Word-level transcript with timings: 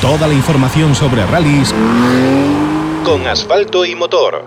Toda 0.00 0.26
la 0.26 0.32
información 0.32 0.94
sobre 0.94 1.26
rallies 1.26 1.74
con 3.04 3.26
asfalto 3.26 3.84
y 3.84 3.94
motor. 3.94 4.42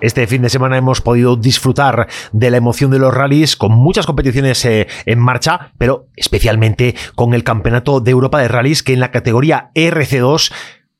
Este 0.00 0.26
fin 0.26 0.42
de 0.42 0.50
semana 0.50 0.76
hemos 0.76 1.00
podido 1.00 1.36
disfrutar 1.36 2.08
de 2.32 2.50
la 2.50 2.56
emoción 2.56 2.90
de 2.90 2.98
los 2.98 3.14
rallies 3.14 3.56
con 3.56 3.70
muchas 3.70 4.04
competiciones 4.04 4.64
eh, 4.64 4.88
en 5.06 5.20
marcha, 5.20 5.70
pero 5.78 6.08
especialmente 6.16 6.96
con 7.14 7.32
el 7.32 7.44
Campeonato 7.44 8.00
de 8.00 8.10
Europa 8.10 8.40
de 8.40 8.48
Rallies 8.48 8.82
que 8.82 8.92
en 8.92 8.98
la 8.98 9.12
categoría 9.12 9.70
RC2 9.76 10.52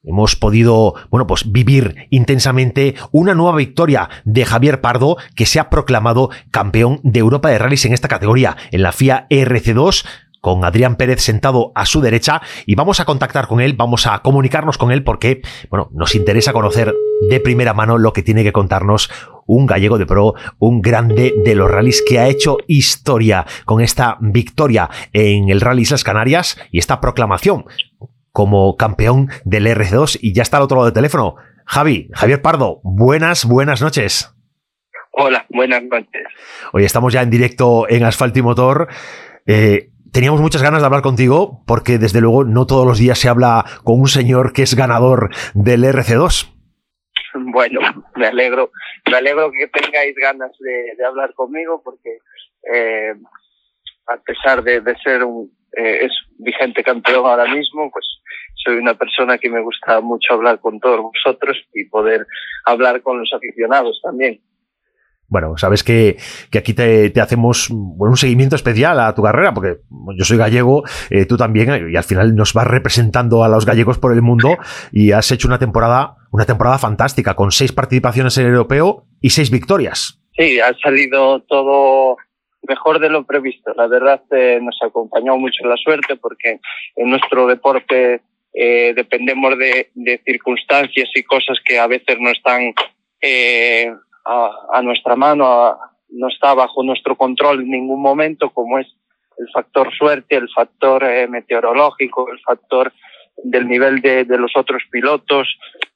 Hemos 0.04 0.34
podido, 0.34 0.94
bueno, 1.10 1.28
pues 1.28 1.52
vivir 1.52 2.08
intensamente 2.10 2.96
una 3.12 3.34
nueva 3.34 3.56
victoria 3.56 4.10
de 4.24 4.44
Javier 4.44 4.80
Pardo, 4.80 5.16
que 5.36 5.46
se 5.46 5.60
ha 5.60 5.70
proclamado 5.70 6.30
campeón 6.50 6.98
de 7.04 7.20
Europa 7.20 7.50
de 7.50 7.58
Rallys 7.58 7.84
en 7.84 7.92
esta 7.92 8.08
categoría, 8.08 8.56
en 8.72 8.82
la 8.82 8.90
FIA 8.90 9.28
RC2, 9.30 10.04
con 10.42 10.64
Adrián 10.64 10.96
Pérez 10.96 11.22
sentado 11.22 11.70
a 11.76 11.86
su 11.86 12.00
derecha 12.00 12.42
y 12.66 12.74
vamos 12.74 12.98
a 12.98 13.04
contactar 13.04 13.46
con 13.46 13.60
él, 13.60 13.74
vamos 13.74 14.08
a 14.08 14.18
comunicarnos 14.18 14.76
con 14.76 14.90
él 14.90 15.04
porque, 15.04 15.40
bueno, 15.70 15.88
nos 15.92 16.16
interesa 16.16 16.52
conocer 16.52 16.92
de 17.30 17.38
primera 17.38 17.74
mano 17.74 17.96
lo 17.96 18.12
que 18.12 18.24
tiene 18.24 18.42
que 18.42 18.52
contarnos 18.52 19.08
un 19.46 19.66
gallego 19.66 19.98
de 19.98 20.06
pro, 20.06 20.34
un 20.58 20.82
grande 20.82 21.32
de 21.44 21.54
los 21.54 21.70
rallies 21.70 22.02
que 22.06 22.18
ha 22.18 22.28
hecho 22.28 22.58
historia 22.66 23.46
con 23.64 23.80
esta 23.80 24.18
victoria 24.20 24.90
en 25.12 25.48
el 25.48 25.60
Rally 25.60 25.82
Islas 25.82 26.02
Canarias 26.02 26.58
y 26.72 26.78
esta 26.78 27.00
proclamación 27.00 27.64
como 28.32 28.76
campeón 28.76 29.30
del 29.44 29.68
RC2 29.68 30.18
y 30.20 30.32
ya 30.32 30.42
está 30.42 30.56
al 30.56 30.64
otro 30.64 30.78
lado 30.78 30.86
del 30.86 30.94
teléfono. 30.94 31.36
Javi, 31.66 32.08
Javier 32.14 32.42
Pardo, 32.42 32.80
buenas, 32.82 33.44
buenas 33.44 33.80
noches. 33.80 34.34
Hola, 35.12 35.46
buenas 35.50 35.84
noches. 35.84 36.22
Hoy 36.72 36.84
estamos 36.84 37.12
ya 37.12 37.22
en 37.22 37.30
directo 37.30 37.86
en 37.88 38.02
Asfalto 38.02 38.40
y 38.40 38.42
Motor. 38.42 38.88
Eh, 39.46 39.91
teníamos 40.12 40.40
muchas 40.40 40.62
ganas 40.62 40.80
de 40.80 40.86
hablar 40.86 41.02
contigo 41.02 41.62
porque 41.66 41.98
desde 41.98 42.20
luego 42.20 42.44
no 42.44 42.66
todos 42.66 42.86
los 42.86 42.98
días 42.98 43.18
se 43.18 43.28
habla 43.28 43.64
con 43.82 44.00
un 44.00 44.08
señor 44.08 44.52
que 44.52 44.62
es 44.62 44.74
ganador 44.74 45.30
del 45.54 45.84
RC2. 45.84 46.50
Bueno, 47.34 47.80
me 48.14 48.26
alegro, 48.26 48.70
me 49.10 49.16
alegro 49.16 49.50
que 49.50 49.66
tengáis 49.68 50.14
ganas 50.16 50.52
de, 50.58 51.04
hablar 51.04 51.32
conmigo 51.34 51.80
porque 51.82 52.18
eh, 52.72 53.14
a 54.06 54.16
pesar 54.18 54.62
de, 54.62 54.82
ser 55.02 55.24
un 55.24 55.50
eh, 55.76 56.04
es 56.04 56.12
vigente 56.38 56.84
campeón 56.84 57.24
ahora 57.24 57.46
mismo, 57.46 57.90
pues 57.90 58.04
soy 58.62 58.76
una 58.76 58.94
persona 58.94 59.38
que 59.38 59.48
me 59.48 59.62
gusta 59.62 60.00
mucho 60.00 60.34
hablar 60.34 60.60
con 60.60 60.78
todos 60.78 61.00
vosotros 61.00 61.56
y 61.72 61.86
poder 61.86 62.26
hablar 62.66 63.00
con 63.00 63.18
los 63.18 63.32
aficionados 63.32 64.00
también. 64.02 64.40
Bueno, 65.32 65.56
sabes 65.56 65.82
que, 65.82 66.18
aquí 66.54 66.74
te, 66.74 67.10
hacemos 67.18 67.70
un 67.70 68.16
seguimiento 68.18 68.54
especial 68.54 69.00
a 69.00 69.14
tu 69.14 69.22
carrera, 69.22 69.54
porque 69.54 69.78
yo 70.14 70.26
soy 70.26 70.36
gallego, 70.36 70.82
eh, 71.08 71.24
tú 71.24 71.38
también, 71.38 71.90
y 71.90 71.96
al 71.96 72.04
final 72.04 72.36
nos 72.36 72.52
vas 72.52 72.66
representando 72.66 73.42
a 73.42 73.48
los 73.48 73.64
gallegos 73.64 73.96
por 73.96 74.12
el 74.12 74.20
mundo 74.20 74.58
y 74.92 75.12
has 75.12 75.32
hecho 75.32 75.48
una 75.48 75.58
temporada, 75.58 76.16
una 76.32 76.44
temporada 76.44 76.76
fantástica, 76.76 77.32
con 77.32 77.50
seis 77.50 77.72
participaciones 77.72 78.36
en 78.36 78.44
el 78.44 78.52
europeo 78.52 79.06
y 79.22 79.30
seis 79.30 79.50
victorias. 79.50 80.20
Sí, 80.36 80.60
ha 80.60 80.76
salido 80.82 81.40
todo 81.40 82.18
mejor 82.68 83.00
de 83.00 83.08
lo 83.08 83.24
previsto. 83.24 83.72
La 83.74 83.86
verdad 83.86 84.20
eh, 84.32 84.58
nos 84.60 84.76
acompañó 84.82 85.38
mucho 85.38 85.64
la 85.64 85.78
suerte 85.78 86.16
porque 86.16 86.60
en 86.96 87.08
nuestro 87.08 87.46
deporte 87.46 88.20
eh, 88.52 88.92
dependemos 88.94 89.56
de, 89.56 89.88
de, 89.94 90.20
circunstancias 90.26 91.08
y 91.14 91.22
cosas 91.22 91.56
que 91.64 91.78
a 91.78 91.86
veces 91.86 92.18
no 92.20 92.30
están 92.30 92.74
eh, 93.22 93.90
a, 94.24 94.80
nuestra 94.82 95.16
mano, 95.16 95.78
no 96.10 96.28
está 96.28 96.54
bajo 96.54 96.82
nuestro 96.82 97.16
control 97.16 97.60
en 97.60 97.70
ningún 97.70 98.00
momento, 98.00 98.50
como 98.50 98.78
es 98.78 98.86
el 99.38 99.48
factor 99.52 99.92
suerte, 99.94 100.36
el 100.36 100.48
factor 100.50 101.04
eh, 101.04 101.26
meteorológico, 101.26 102.30
el 102.30 102.40
factor 102.40 102.92
del 103.42 103.66
nivel 103.66 104.00
de, 104.00 104.24
de, 104.24 104.38
los 104.38 104.52
otros 104.54 104.82
pilotos, 104.90 105.48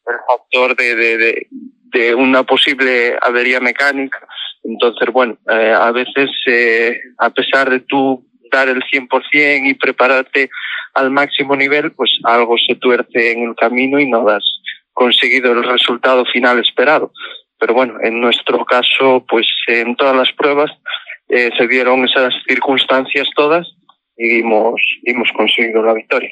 el 0.07 0.17
factor 0.27 0.77
de, 0.77 1.47
de, 1.93 2.15
una 2.15 2.43
posible 2.43 3.17
avería 3.23 3.61
mecánica. 3.61 4.27
Entonces, 4.65 5.09
bueno, 5.13 5.39
eh, 5.51 5.73
a 5.75 5.91
veces, 5.93 6.31
eh, 6.47 6.99
a 7.19 7.31
pesar 7.31 7.71
de 7.71 7.81
tú 7.81 8.27
dar 8.51 8.69
el 8.69 8.83
100% 8.83 9.69
y 9.69 9.75
prepararte 9.75 10.51
al 10.95 11.11
máximo 11.11 11.57
nivel, 11.57 11.93
pues 11.93 12.11
algo 12.25 12.57
se 12.59 12.75
tuerce 12.77 13.33
en 13.33 13.49
el 13.49 13.55
camino 13.55 13.99
y 13.99 14.09
no 14.09 14.29
has 14.29 14.45
conseguido 14.93 15.53
el 15.53 15.63
resultado 15.63 16.25
final 16.27 16.59
esperado 16.59 17.13
pero 17.59 17.75
bueno, 17.75 17.95
en 18.03 18.21
nuestro 18.21 18.65
caso, 18.65 19.25
pues 19.29 19.47
en 19.67 19.97
todas 19.97 20.17
las 20.17 20.33
pruebas 20.33 20.71
eh, 21.29 21.51
se 21.57 21.67
dieron 21.67 22.05
esas 22.05 22.35
circunstancias 22.47 23.29
todas 23.35 23.67
y 24.17 24.41
hemos, 24.41 24.81
hemos 25.05 25.29
conseguido 25.37 25.83
la 25.83 25.95
victoria. 25.95 26.31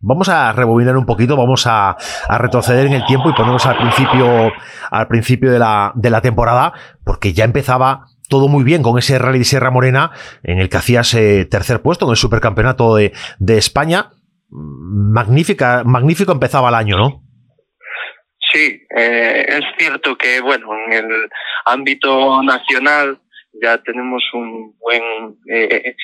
Vamos 0.00 0.28
a 0.28 0.52
rebobinar 0.52 0.98
un 0.98 1.06
poquito, 1.06 1.36
vamos 1.36 1.66
a, 1.66 1.96
retroceder 2.28 2.86
en 2.86 2.92
el 2.92 3.06
tiempo 3.06 3.30
y 3.30 3.32
ponernos 3.32 3.64
al 3.64 3.78
principio, 3.78 4.52
al 4.90 5.08
principio 5.08 5.50
de 5.50 5.58
la, 5.58 5.92
de 5.94 6.10
la 6.10 6.20
temporada, 6.20 6.74
porque 7.04 7.32
ya 7.32 7.44
empezaba 7.44 8.06
todo 8.28 8.48
muy 8.48 8.64
bien 8.64 8.82
con 8.82 8.98
ese 8.98 9.18
Rally 9.18 9.38
de 9.38 9.44
Sierra 9.44 9.70
Morena 9.70 10.10
en 10.42 10.58
el 10.58 10.68
que 10.68 10.76
hacías 10.76 11.14
eh, 11.14 11.46
tercer 11.46 11.80
puesto 11.80 12.04
en 12.04 12.10
el 12.10 12.16
Supercampeonato 12.16 12.94
de, 12.96 13.12
de 13.38 13.56
España. 13.56 14.10
Magnífica, 14.50 15.84
magnífico 15.84 16.32
empezaba 16.32 16.68
el 16.68 16.74
año, 16.74 16.98
¿no? 16.98 17.23
Sí, 18.54 18.80
eh, 18.96 19.46
es 19.48 19.64
cierto 19.76 20.16
que, 20.16 20.40
bueno, 20.40 20.68
en 20.86 20.92
el 21.10 21.28
ámbito 21.64 22.40
nacional 22.40 23.18
ya 23.60 23.78
tenemos 23.78 24.22
un 24.32 24.78
buen 24.78 25.02
eh, 25.50 25.96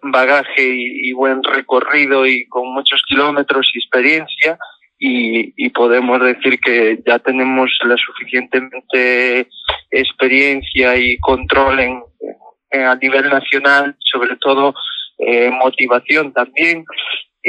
bagaje 0.00 0.62
y, 0.66 1.12
buen 1.12 1.42
recorrido 1.42 2.26
y 2.26 2.46
con 2.46 2.72
muchos 2.72 3.02
kilómetros 3.06 3.70
y 3.74 3.80
experiencia 3.80 4.58
y, 4.98 5.68
podemos 5.70 6.20
decir 6.22 6.58
que 6.58 7.00
ya 7.06 7.18
tenemos 7.18 7.70
la 7.84 7.96
suficientemente 7.98 9.46
experiencia 9.90 10.96
y 10.96 11.18
control 11.18 11.80
en, 11.80 12.02
a 12.72 12.94
nivel 12.96 13.28
nacional, 13.28 13.94
sobre 13.98 14.36
todo 14.36 14.74
eh, 15.18 15.50
motivación 15.50 16.32
también 16.32 16.86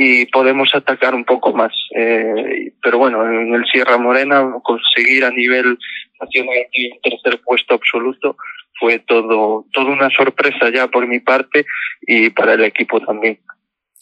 y 0.01 0.25
podemos 0.27 0.73
atacar 0.73 1.13
un 1.13 1.25
poco 1.25 1.51
más. 1.51 1.73
Eh, 1.93 2.71
pero 2.81 2.99
bueno, 2.99 3.21
en 3.25 3.53
el 3.53 3.65
Sierra 3.65 3.97
Morena 3.97 4.49
conseguir 4.63 5.25
a 5.25 5.29
nivel 5.29 5.77
nacional 6.21 6.55
el 6.71 7.01
tercer 7.03 7.41
puesto 7.43 7.73
absoluto 7.73 8.37
fue 8.79 8.99
todo, 8.99 9.65
todo 9.73 9.87
una 9.87 10.09
sorpresa 10.09 10.69
ya 10.73 10.87
por 10.87 11.05
mi 11.05 11.19
parte 11.19 11.65
y 12.01 12.29
para 12.29 12.53
el 12.53 12.63
equipo 12.63 13.01
también. 13.01 13.39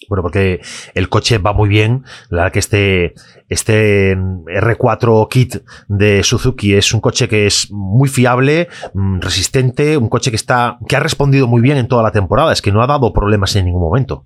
Bueno, 0.07 0.21
porque 0.21 0.61
el 0.93 1.09
coche 1.09 1.39
va 1.39 1.53
muy 1.53 1.67
bien. 1.67 2.03
La 2.29 2.43
verdad 2.43 2.53
que 2.53 2.59
este, 2.59 3.13
este 3.49 4.15
R4 4.15 5.27
Kit 5.29 5.55
de 5.87 6.21
Suzuki 6.21 6.75
es 6.75 6.93
un 6.93 7.01
coche 7.01 7.27
que 7.27 7.47
es 7.47 7.71
muy 7.71 8.07
fiable, 8.07 8.67
mm, 8.93 9.21
resistente, 9.21 9.97
un 9.97 10.09
coche 10.09 10.29
que 10.29 10.35
está, 10.35 10.77
que 10.87 10.95
ha 10.95 10.99
respondido 10.99 11.47
muy 11.47 11.63
bien 11.63 11.77
en 11.77 11.87
toda 11.87 12.03
la 12.03 12.11
temporada. 12.11 12.53
Es 12.53 12.61
que 12.61 12.71
no 12.71 12.83
ha 12.83 12.87
dado 12.87 13.11
problemas 13.11 13.55
en 13.55 13.65
ningún 13.65 13.81
momento. 13.81 14.25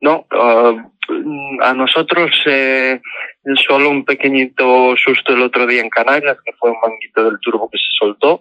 No, 0.00 0.26
ah, 0.30 0.74
a 1.62 1.72
nosotros 1.74 2.30
eh, 2.46 3.00
solo 3.66 3.90
un 3.90 4.04
pequeñito 4.04 4.96
susto 4.96 5.32
el 5.32 5.42
otro 5.42 5.66
día 5.66 5.80
en 5.80 5.90
Canarias, 5.90 6.36
que 6.44 6.52
fue 6.54 6.70
un 6.70 6.80
manguito 6.80 7.24
del 7.24 7.38
turbo 7.40 7.70
que 7.70 7.78
se 7.78 7.90
soltó 7.98 8.40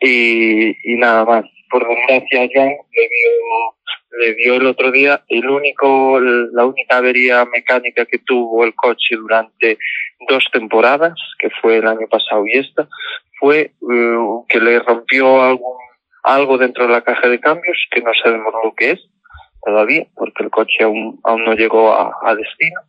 y, 0.00 0.70
y 0.70 0.96
nada 0.96 1.24
más. 1.24 1.44
Por 1.70 1.86
desgracia 1.86 2.48
ya 2.54 2.64
le 2.64 3.08
dio, 3.10 4.20
le 4.20 4.34
dio 4.36 4.54
el 4.54 4.66
otro 4.66 4.90
día 4.90 5.22
el 5.28 5.50
único, 5.50 6.18
la 6.18 6.64
única 6.64 6.96
avería 6.96 7.44
mecánica 7.44 8.06
que 8.06 8.20
tuvo 8.20 8.64
el 8.64 8.74
coche 8.74 9.16
durante 9.16 9.76
dos 10.30 10.46
temporadas, 10.50 11.12
que 11.38 11.50
fue 11.60 11.76
el 11.76 11.86
año 11.86 12.08
pasado 12.08 12.42
y 12.46 12.58
esta, 12.58 12.88
fue 13.38 13.72
uh, 13.82 14.46
que 14.48 14.60
le 14.60 14.78
rompió 14.78 15.42
algún, 15.42 15.76
algo 16.22 16.56
dentro 16.56 16.86
de 16.86 16.92
la 16.94 17.02
caja 17.02 17.28
de 17.28 17.38
cambios, 17.38 17.76
que 17.90 18.00
no 18.00 18.12
sabemos 18.14 18.54
lo 18.64 18.74
que 18.74 18.92
es 18.92 19.00
todavía, 19.64 20.06
porque 20.14 20.44
el 20.44 20.50
coche 20.50 20.84
aún, 20.84 21.20
aún 21.24 21.44
no 21.44 21.54
llegó 21.54 21.92
a, 21.94 22.34
destino. 22.34 22.80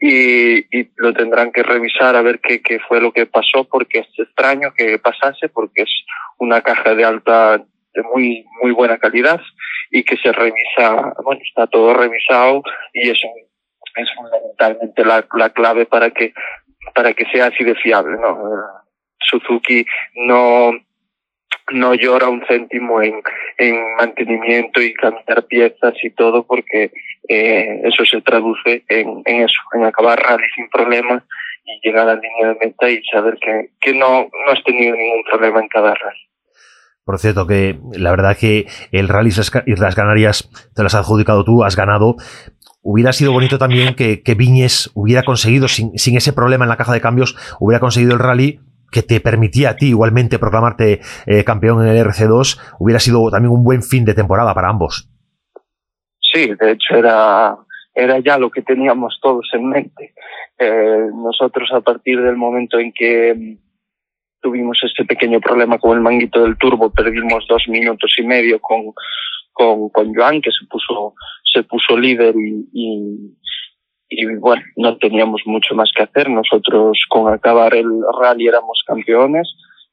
Y, 0.00 0.58
y, 0.78 0.90
lo 0.96 1.12
tendrán 1.12 1.50
que 1.50 1.62
revisar 1.62 2.14
a 2.14 2.22
ver 2.22 2.40
qué, 2.40 2.62
qué 2.62 2.78
fue 2.78 3.00
lo 3.00 3.12
que 3.12 3.26
pasó, 3.26 3.64
porque 3.64 4.00
es 4.00 4.06
extraño 4.16 4.72
que 4.76 4.98
pasase, 4.98 5.48
porque 5.48 5.82
es 5.82 5.90
una 6.38 6.60
caja 6.60 6.94
de 6.94 7.04
alta, 7.04 7.58
de 7.58 8.02
muy, 8.14 8.44
muy 8.62 8.70
buena 8.72 8.98
calidad 8.98 9.40
y 9.90 10.04
que 10.04 10.16
se 10.16 10.32
revisa, 10.32 11.14
bueno, 11.24 11.40
está 11.42 11.66
todo 11.66 11.94
revisado 11.94 12.62
y 12.92 13.10
eso 13.10 13.26
es 13.96 14.08
fundamentalmente 14.14 15.04
la, 15.04 15.26
la 15.34 15.50
clave 15.50 15.86
para 15.86 16.10
que, 16.10 16.32
para 16.94 17.12
que 17.14 17.24
sea 17.32 17.46
así 17.46 17.64
de 17.64 17.74
fiable, 17.74 18.16
¿no? 18.20 18.38
Suzuki 19.20 19.84
no, 20.14 20.72
no 21.72 21.94
llora 21.94 22.28
un 22.28 22.44
céntimo 22.46 23.02
en, 23.02 23.22
en 23.58 23.96
mantenimiento 23.96 24.80
y 24.80 24.94
cambiar 24.94 25.46
piezas 25.46 25.94
y 26.02 26.10
todo 26.10 26.44
porque 26.46 26.92
eh, 27.28 27.80
eso 27.84 28.04
se 28.04 28.20
traduce 28.22 28.84
en, 28.88 29.22
en 29.24 29.42
eso, 29.42 29.60
en 29.74 29.84
acabar 29.84 30.18
rally 30.20 30.46
sin 30.54 30.68
problemas 30.70 31.22
y 31.64 31.86
llegar 31.86 32.08
a 32.08 32.14
la 32.14 32.20
línea 32.20 32.48
de 32.48 32.66
meta 32.66 32.90
y 32.90 33.02
saber 33.04 33.38
que, 33.40 33.70
que 33.80 33.92
no, 33.92 34.22
no 34.22 34.52
has 34.52 34.62
tenido 34.64 34.96
ningún 34.96 35.22
problema 35.24 35.60
en 35.60 35.68
cada 35.68 35.94
rally. 35.94 36.28
Por 37.04 37.18
cierto, 37.18 37.46
que 37.46 37.78
la 37.92 38.10
verdad 38.10 38.36
que 38.36 38.66
el 38.92 39.08
Rally 39.08 39.28
Islas 39.30 39.94
Canarias 39.94 40.50
te 40.74 40.82
lo 40.82 40.88
has 40.88 40.94
adjudicado 40.94 41.42
tú, 41.42 41.64
has 41.64 41.74
ganado 41.74 42.16
hubiera 42.82 43.12
sido 43.12 43.32
bonito 43.32 43.58
también 43.58 43.94
que, 43.94 44.34
Viñes 44.34 44.90
hubiera 44.94 45.22
conseguido, 45.22 45.68
sin, 45.68 45.92
ese 45.94 46.32
problema 46.32 46.64
en 46.64 46.70
la 46.70 46.76
caja 46.76 46.94
de 46.94 47.00
cambios, 47.00 47.36
hubiera 47.60 47.80
conseguido 47.80 48.14
el 48.14 48.18
rally 48.18 48.60
que 48.90 49.02
te 49.02 49.20
permitía 49.20 49.70
a 49.70 49.76
ti 49.76 49.88
igualmente 49.88 50.38
proclamarte 50.38 51.00
eh, 51.26 51.44
campeón 51.44 51.86
en 51.86 51.94
el 51.94 52.04
RC2, 52.06 52.76
hubiera 52.78 53.00
sido 53.00 53.30
también 53.30 53.52
un 53.52 53.64
buen 53.64 53.82
fin 53.82 54.04
de 54.04 54.14
temporada 54.14 54.54
para 54.54 54.68
ambos. 54.68 55.08
Sí, 56.20 56.54
de 56.60 56.72
hecho 56.72 56.94
era, 56.94 57.56
era 57.94 58.18
ya 58.20 58.38
lo 58.38 58.50
que 58.50 58.62
teníamos 58.62 59.18
todos 59.22 59.48
en 59.52 59.68
mente. 59.68 60.14
Eh, 60.58 61.06
nosotros 61.14 61.70
a 61.72 61.80
partir 61.80 62.20
del 62.20 62.36
momento 62.36 62.78
en 62.78 62.92
que 62.92 63.34
mm, 63.34 63.58
tuvimos 64.40 64.78
este 64.82 65.04
pequeño 65.04 65.40
problema 65.40 65.78
con 65.78 65.96
el 65.96 66.02
manguito 66.02 66.42
del 66.42 66.58
turbo, 66.58 66.90
perdimos 66.90 67.46
dos 67.48 67.64
minutos 67.68 68.12
y 68.18 68.22
medio 68.22 68.60
con, 68.60 68.92
con, 69.52 69.88
con 69.90 70.14
Joan, 70.14 70.40
que 70.40 70.50
se 70.50 70.66
puso, 70.68 71.14
se 71.52 71.62
puso 71.62 71.96
líder 71.96 72.34
y, 72.36 72.68
y, 72.72 73.36
bueno, 74.40 74.62
no 74.76 74.96
teníamos 74.96 75.42
mucho 75.46 75.74
más 75.74 75.90
que 75.94 76.02
hacer. 76.02 76.30
Nosotros 76.30 76.98
con 77.08 77.32
acabar 77.32 77.74
el 77.74 77.88
rally 78.20 78.46
éramos 78.46 78.82
campeones. 78.86 79.48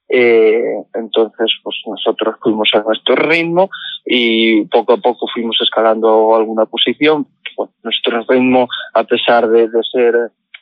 Eh, 0.07 0.61
entonces, 0.93 1.51
pues 1.63 1.75
nosotros 1.87 2.35
fuimos 2.41 2.69
a 2.73 2.83
nuestro 2.83 3.15
ritmo 3.15 3.69
y 4.05 4.65
poco 4.65 4.93
a 4.93 4.97
poco 4.97 5.27
fuimos 5.33 5.57
escalando 5.61 6.35
alguna 6.35 6.65
posición. 6.65 7.27
Bueno, 7.57 7.73
nuestro 7.83 8.21
ritmo, 8.27 8.67
a 8.93 9.03
pesar 9.03 9.49
de, 9.49 9.67
ser 9.91 10.13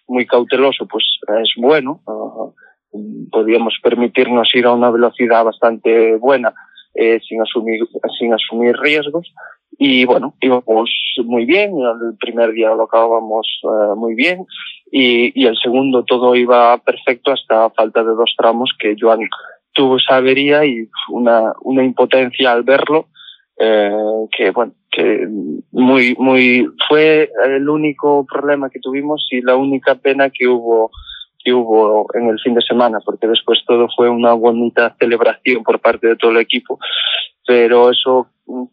muy 0.08 0.26
cauteloso, 0.26 0.88
pues 0.88 1.04
es 1.42 1.54
bueno. 1.58 2.02
Uh, 2.06 2.54
podíamos 3.32 3.76
permitirnos 3.82 4.50
ir 4.54 4.66
a 4.66 4.74
una 4.74 4.92
velocidad 4.92 5.44
bastante 5.44 6.16
buena 6.18 6.54
eh, 6.94 7.20
sin 7.28 7.42
asumir 7.42 7.80
sin 8.20 8.32
asumir 8.34 8.76
riesgos 8.78 9.34
y 9.78 10.06
bueno 10.06 10.36
íbamos 10.42 10.90
muy 11.26 11.46
bien 11.46 11.72
el 11.80 12.18
primer 12.18 12.52
día 12.52 12.74
lo 12.76 12.84
acabamos 12.84 13.48
uh, 13.64 13.96
muy 13.96 14.16
bien 14.16 14.46
y, 14.92 15.32
y 15.40 15.48
el 15.48 15.58
segundo 15.58 16.04
todo 16.04 16.36
iba 16.36 16.78
perfecto 16.80 17.32
hasta 17.32 17.70
falta 17.72 18.04
de 18.04 18.12
dos 18.12 18.34
tramos 18.38 18.72
que 18.78 18.96
Joan 19.00 19.22
tuvo 19.74 19.98
esa 19.98 20.18
avería 20.18 20.66
y 20.66 20.88
una, 21.10 21.54
una 21.62 21.84
impotencia 21.84 22.52
al 22.52 22.64
verlo 22.64 23.08
eh, 23.58 23.92
que 24.36 24.52
bueno 24.52 24.74
que 24.92 25.28
muy 25.72 26.16
muy 26.18 26.68
fue 26.88 27.30
el 27.46 27.68
único 27.68 28.26
problema 28.26 28.70
que 28.70 28.80
tuvimos 28.80 29.28
y 29.32 29.42
la 29.42 29.56
única 29.56 29.96
pena 29.96 30.30
que 30.30 30.48
hubo 30.48 30.92
que 31.44 31.54
hubo 31.54 32.08
en 32.14 32.30
el 32.30 32.40
fin 32.40 32.54
de 32.54 32.62
semana 32.62 33.00
porque 33.06 33.28
después 33.28 33.60
todo 33.68 33.88
fue 33.96 34.10
una 34.10 34.34
bonita 34.34 34.96
celebración 35.00 35.64
por 35.64 35.80
parte 35.80 36.08
de 36.08 36.16
todo 36.16 36.32
el 36.32 36.38
equipo 36.38 36.80
pero 37.46 37.90
eso 37.92 38.28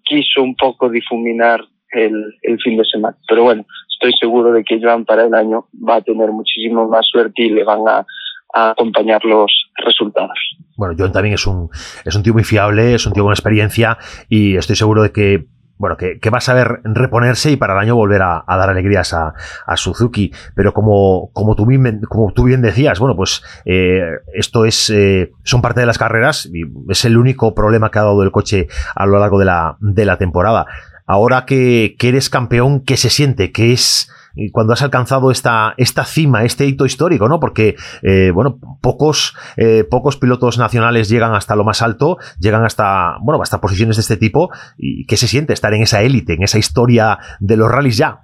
quiso 0.04 0.42
un 0.42 0.54
poco 0.56 0.88
difuminar 0.88 1.64
el, 1.92 2.14
el 2.42 2.60
fin 2.60 2.76
de 2.76 2.84
semana 2.84 3.16
pero 3.28 3.44
bueno 3.44 3.64
estoy 3.92 4.12
seguro 4.18 4.52
de 4.52 4.64
que 4.64 4.80
Joan 4.80 5.04
para 5.04 5.24
el 5.24 5.34
año 5.34 5.66
va 5.76 5.96
a 5.96 6.02
tener 6.02 6.30
muchísimo 6.30 6.88
más 6.88 7.06
suerte 7.08 7.42
y 7.42 7.50
le 7.50 7.64
van 7.64 7.86
a 7.88 8.06
a 8.52 8.70
acompañar 8.70 9.24
los 9.24 9.52
resultados. 9.84 10.38
Bueno, 10.76 10.94
John 10.98 11.12
también 11.12 11.34
es 11.34 11.46
un, 11.46 11.68
es 12.04 12.14
un 12.14 12.22
tío 12.22 12.32
muy 12.32 12.44
fiable, 12.44 12.94
es 12.94 13.06
un 13.06 13.12
tío 13.12 13.22
con 13.22 13.32
experiencia 13.32 13.98
y 14.28 14.56
estoy 14.56 14.76
seguro 14.76 15.02
de 15.02 15.12
que 15.12 15.46
bueno, 15.80 15.96
que, 15.96 16.18
que, 16.18 16.28
va 16.28 16.38
a 16.38 16.42
saber 16.42 16.82
reponerse 16.84 17.50
y 17.50 17.56
para 17.56 17.72
el 17.72 17.78
año 17.78 17.96
volver 17.96 18.20
a, 18.20 18.44
dar 18.46 18.68
alegrías 18.68 19.14
a, 19.14 19.32
a, 19.66 19.76
Suzuki. 19.78 20.30
Pero 20.54 20.74
como, 20.74 21.30
como, 21.32 21.56
tú, 21.56 21.64
bien, 21.64 22.02
como 22.06 22.32
tú 22.32 22.44
bien 22.44 22.60
decías, 22.60 22.98
bueno, 22.98 23.16
pues 23.16 23.42
eh, 23.64 24.02
esto 24.34 24.66
es, 24.66 24.90
eh, 24.90 25.32
son 25.42 25.62
parte 25.62 25.80
de 25.80 25.86
las 25.86 25.96
carreras 25.96 26.50
y 26.52 26.64
es 26.90 27.06
el 27.06 27.16
único 27.16 27.54
problema 27.54 27.90
que 27.90 27.98
ha 27.98 28.02
dado 28.02 28.22
el 28.22 28.30
coche 28.30 28.68
a 28.94 29.06
lo 29.06 29.18
largo 29.18 29.38
de 29.38 29.46
la, 29.46 29.78
de 29.80 30.04
la 30.04 30.18
temporada. 30.18 30.66
Ahora 31.06 31.46
que, 31.46 31.96
que 31.98 32.10
eres 32.10 32.28
campeón, 32.28 32.80
¿qué 32.80 32.98
se 32.98 33.08
siente? 33.08 33.50
¿Qué 33.50 33.72
es 33.72 34.12
cuando 34.52 34.72
has 34.72 34.82
alcanzado 34.82 35.30
esta, 35.30 35.74
esta 35.76 36.04
cima, 36.04 36.44
este 36.44 36.66
hito 36.66 36.86
histórico, 36.86 37.28
¿no? 37.28 37.40
Porque, 37.40 37.74
eh, 38.02 38.30
bueno, 38.32 38.58
pocos, 38.82 39.36
eh, 39.56 39.84
pocos 39.88 40.16
pilotos 40.16 40.58
nacionales 40.58 41.08
llegan 41.08 41.34
hasta 41.34 41.56
lo 41.56 41.64
más 41.64 41.82
alto, 41.82 42.18
llegan 42.38 42.64
hasta, 42.64 43.16
bueno, 43.22 43.42
hasta 43.42 43.60
posiciones 43.60 43.96
de 43.96 44.02
este 44.02 44.16
tipo. 44.16 44.50
¿Y 44.78 45.06
qué 45.06 45.16
se 45.16 45.28
siente 45.28 45.52
estar 45.52 45.74
en 45.74 45.82
esa 45.82 46.02
élite, 46.02 46.34
en 46.34 46.42
esa 46.42 46.58
historia 46.58 47.18
de 47.40 47.56
los 47.56 47.70
rallies 47.70 47.96
ya? 47.96 48.20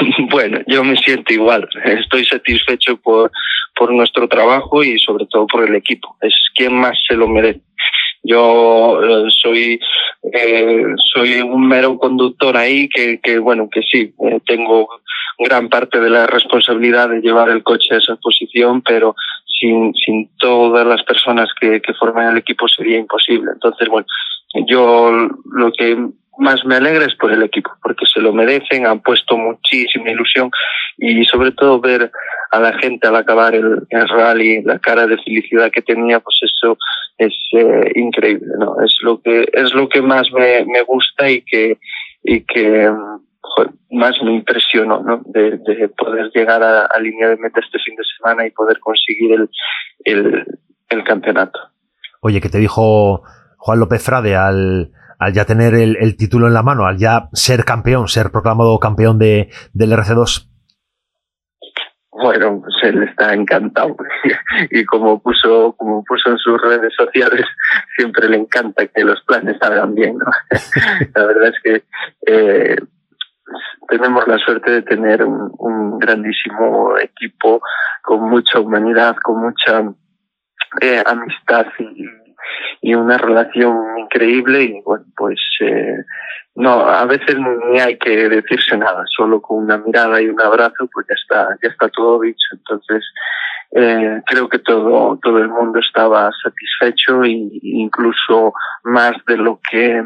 Bueno, 0.30 0.60
yo 0.66 0.84
me 0.84 0.96
siento 0.96 1.32
igual. 1.32 1.68
Estoy 1.84 2.24
satisfecho 2.24 2.96
por, 2.98 3.30
por 3.76 3.92
nuestro 3.92 4.28
trabajo 4.28 4.82
y 4.82 4.98
sobre 4.98 5.26
todo 5.26 5.46
por 5.46 5.68
el 5.68 5.74
equipo. 5.74 6.16
Es 6.20 6.34
quien 6.54 6.74
más 6.74 6.96
se 7.06 7.16
lo 7.16 7.28
merece. 7.28 7.60
Yo 8.22 9.02
eh, 9.02 9.30
soy 9.42 9.80
eh, 10.32 10.84
soy 11.12 11.40
un 11.40 11.66
mero 11.66 11.98
conductor 11.98 12.56
ahí 12.56 12.88
que, 12.88 13.18
que 13.20 13.38
bueno, 13.38 13.68
que 13.70 13.80
sí, 13.82 14.12
eh, 14.26 14.40
tengo 14.46 14.88
gran 15.38 15.68
parte 15.68 16.00
de 16.00 16.10
la 16.10 16.26
responsabilidad 16.26 17.08
de 17.08 17.20
llevar 17.20 17.48
el 17.48 17.62
coche 17.62 17.94
a 17.94 17.98
esa 17.98 18.16
posición, 18.16 18.82
pero 18.82 19.14
sin, 19.46 19.94
sin 19.94 20.28
todas 20.38 20.86
las 20.86 21.02
personas 21.04 21.48
que, 21.58 21.80
que 21.80 21.94
forman 21.94 22.32
el 22.32 22.38
equipo 22.38 22.68
sería 22.68 22.98
imposible. 22.98 23.52
Entonces, 23.52 23.88
bueno, 23.88 24.06
yo 24.66 25.28
lo 25.52 25.72
que 25.72 25.96
más 26.38 26.64
me 26.64 26.76
alegra 26.76 27.04
es 27.04 27.14
por 27.14 27.32
el 27.32 27.42
equipo, 27.42 27.70
porque 27.82 28.06
se 28.06 28.20
lo 28.20 28.32
merecen, 28.32 28.86
han 28.86 29.00
puesto 29.00 29.36
muchísima 29.36 30.10
ilusión 30.10 30.50
y 30.96 31.24
sobre 31.24 31.52
todo 31.52 31.80
ver 31.80 32.10
a 32.50 32.60
la 32.60 32.72
gente 32.78 33.06
al 33.06 33.16
acabar 33.16 33.54
el, 33.54 33.86
el 33.88 34.08
rally, 34.08 34.62
la 34.62 34.78
cara 34.78 35.06
de 35.06 35.16
felicidad 35.18 35.70
que 35.70 35.82
tenía, 35.82 36.20
pues 36.20 36.36
eso 36.42 36.76
es 37.16 37.32
eh, 37.52 37.92
increíble, 37.94 38.52
¿no? 38.58 38.76
Es 38.84 38.96
lo 39.02 39.20
que 39.20 39.46
es 39.52 39.72
lo 39.74 39.88
que 39.88 40.02
más 40.02 40.30
me, 40.32 40.64
me 40.64 40.82
gusta 40.82 41.30
y 41.30 41.42
que 41.42 41.78
y 42.22 42.40
que 42.42 42.90
más 43.90 44.14
me 44.22 44.34
impresionó, 44.34 45.02
¿no? 45.02 45.22
De, 45.26 45.58
de 45.58 45.88
poder 45.88 46.30
llegar 46.34 46.62
a, 46.62 46.86
a, 46.86 47.00
línea 47.00 47.28
de 47.28 47.36
meta 47.36 47.60
este 47.60 47.78
fin 47.78 47.96
de 47.96 48.04
semana 48.16 48.46
y 48.46 48.50
poder 48.50 48.78
conseguir 48.78 49.32
el, 49.32 49.50
el, 50.04 50.44
el 50.88 51.04
campeonato. 51.04 51.58
Oye, 52.20 52.40
¿qué 52.40 52.48
te 52.48 52.58
dijo 52.58 53.22
Juan 53.56 53.80
López 53.80 54.02
Frade 54.02 54.36
al, 54.36 54.92
al 55.18 55.32
ya 55.32 55.44
tener 55.44 55.74
el, 55.74 55.96
el, 55.96 56.16
título 56.16 56.46
en 56.46 56.54
la 56.54 56.62
mano, 56.62 56.86
al 56.86 56.98
ya 56.98 57.28
ser 57.32 57.64
campeón, 57.64 58.08
ser 58.08 58.30
proclamado 58.30 58.78
campeón 58.78 59.18
de, 59.18 59.50
del 59.72 59.92
RC2? 59.92 60.49
Bueno, 62.20 62.60
pues 62.60 62.74
él 62.82 63.02
está 63.04 63.32
encantado 63.32 63.96
y 64.70 64.84
como 64.84 65.20
puso 65.20 65.74
como 65.76 66.04
puso 66.04 66.30
en 66.30 66.38
sus 66.38 66.60
redes 66.60 66.92
sociales 66.94 67.46
siempre 67.96 68.28
le 68.28 68.36
encanta 68.36 68.86
que 68.86 69.04
los 69.04 69.22
planes 69.24 69.56
salgan 69.60 69.94
bien. 69.94 70.18
¿no? 70.18 70.26
La 71.14 71.26
verdad 71.26 71.48
es 71.48 71.60
que 71.62 71.84
eh, 72.26 72.76
tenemos 73.88 74.26
la 74.28 74.38
suerte 74.38 74.70
de 74.70 74.82
tener 74.82 75.24
un, 75.24 75.50
un, 75.58 75.98
grandísimo 75.98 76.96
equipo 76.98 77.60
con 78.02 78.28
mucha 78.30 78.60
humanidad, 78.60 79.16
con 79.22 79.40
mucha 79.40 79.82
eh, 80.80 81.02
amistad 81.04 81.66
y, 81.78 82.29
y, 82.80 82.94
una 82.94 83.18
relación 83.18 83.76
increíble 83.98 84.62
y 84.64 84.82
bueno 84.82 85.04
pues 85.16 85.38
eh, 85.60 86.04
no, 86.54 86.86
a 86.86 87.04
veces 87.06 87.36
ni 87.38 87.78
hay 87.78 87.96
que 87.96 88.28
decirse 88.28 88.76
nada, 88.76 89.04
solo 89.16 89.40
con 89.40 89.64
una 89.64 89.78
mirada 89.78 90.20
y 90.20 90.28
un 90.28 90.40
abrazo, 90.40 90.88
pues 90.92 91.06
ya 91.08 91.14
está, 91.14 91.56
ya 91.62 91.68
está 91.70 91.88
todo 91.88 92.20
dicho. 92.20 92.48
Entonces, 92.52 93.04
eh, 93.72 94.20
creo 94.26 94.48
que 94.48 94.58
todo, 94.58 95.18
todo 95.22 95.38
el 95.38 95.48
mundo 95.48 95.78
estaba 95.78 96.30
satisfecho 96.42 97.22
e 97.24 97.48
incluso 97.62 98.52
más 98.84 99.12
de 99.26 99.36
lo 99.36 99.60
que 99.70 100.04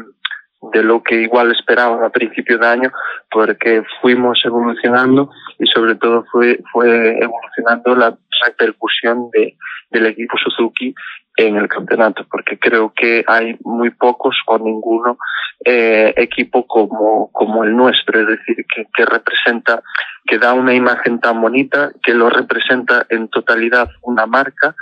de 0.71 0.81
lo 0.81 1.03
que 1.03 1.21
igual 1.21 1.51
esperaban 1.51 2.03
a 2.03 2.09
principio 2.09 2.57
de 2.57 2.65
año, 2.65 2.91
porque 3.29 3.83
fuimos 4.01 4.41
evolucionando 4.43 5.29
y 5.59 5.67
sobre 5.67 5.93
todo 5.93 6.25
fue, 6.31 6.59
fue 6.71 7.19
evolucionando 7.19 7.95
la 7.95 8.17
repercusión 8.45 9.29
de, 9.31 9.55
del 9.89 10.07
equipo 10.07 10.37
Suzuki 10.37 10.93
en 11.37 11.57
el 11.57 11.67
campeonato, 11.67 12.25
porque 12.29 12.57
creo 12.57 12.93
que 12.95 13.23
hay 13.27 13.57
muy 13.61 13.89
pocos 13.91 14.37
o 14.47 14.57
ninguno 14.57 15.17
eh, 15.63 16.13
equipo 16.15 16.65
como, 16.65 17.29
como 17.31 17.63
el 17.63 17.75
nuestro, 17.75 18.21
es 18.21 18.27
decir, 18.27 18.65
que, 18.73 18.85
que 18.93 19.05
representa, 19.05 19.83
que 20.25 20.37
da 20.37 20.53
una 20.53 20.73
imagen 20.73 21.19
tan 21.19 21.41
bonita, 21.41 21.91
que 22.01 22.13
lo 22.13 22.29
representa 22.29 23.05
en 23.09 23.27
totalidad 23.27 23.89
una 24.01 24.25
marca 24.25 24.75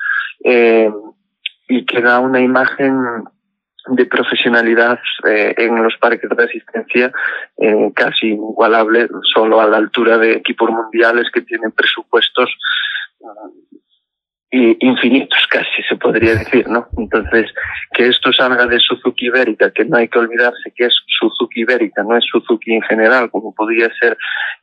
eh, 0.43 0.91
y 1.67 1.86
que 1.86 2.01
da 2.01 2.19
una 2.19 2.39
imagen 2.39 3.24
de 3.88 4.05
profesionalidad 4.05 5.00
eh, 5.27 5.55
en 5.57 5.83
los 5.83 5.95
parques 5.98 6.29
de 6.29 6.43
asistencia 6.43 7.12
eh, 7.57 7.91
casi 7.93 8.27
igualable, 8.27 9.10
solo 9.33 9.60
a 9.60 9.67
la 9.67 9.77
altura 9.77 10.17
de 10.17 10.33
equipos 10.33 10.69
mundiales 10.69 11.29
que 11.33 11.41
tienen 11.41 11.72
presupuestos 11.72 12.50
infinitos 14.53 15.47
casi 15.49 15.81
se 15.89 15.95
podría 15.95 16.35
decir, 16.35 16.67
¿no? 16.67 16.87
Entonces, 16.97 17.51
que 17.91 18.07
esto 18.07 18.31
salga 18.31 18.67
de 18.67 18.77
Suzuki 18.79 19.25
Ibérica, 19.25 19.71
que 19.71 19.83
no 19.83 19.97
hay 19.97 20.07
que 20.07 20.19
olvidarse 20.19 20.71
que 20.75 20.85
es 20.85 20.95
Suzuki 21.19 21.61
Ibérica, 21.61 22.03
no 22.03 22.15
es 22.15 22.23
Suzuki 22.31 22.73
en 22.73 22.83
general, 22.83 23.31
como 23.31 23.53
podría 23.55 23.89
ser 23.99 24.15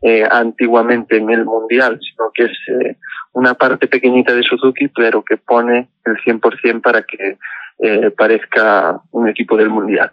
eh, 0.03 0.25
antiguamente 0.31 1.17
en 1.17 1.31
el 1.31 1.45
Mundial, 1.45 1.99
sino 2.01 2.31
que 2.33 2.45
es 2.45 2.59
eh, 2.69 2.97
una 3.33 3.55
parte 3.55 3.89
pequeñita 3.89 4.33
de 4.33 4.45
Suzuki, 4.45 4.89
pero 4.89 5.25
que 5.25 5.39
pone 5.39 5.89
el 6.05 6.17
100% 6.19 6.81
para 6.83 7.03
que 7.03 7.39
eh, 7.81 8.11
parezca 8.11 9.01
un 9.11 9.29
equipo 9.29 9.57
del 9.57 9.71
Mundial. 9.71 10.13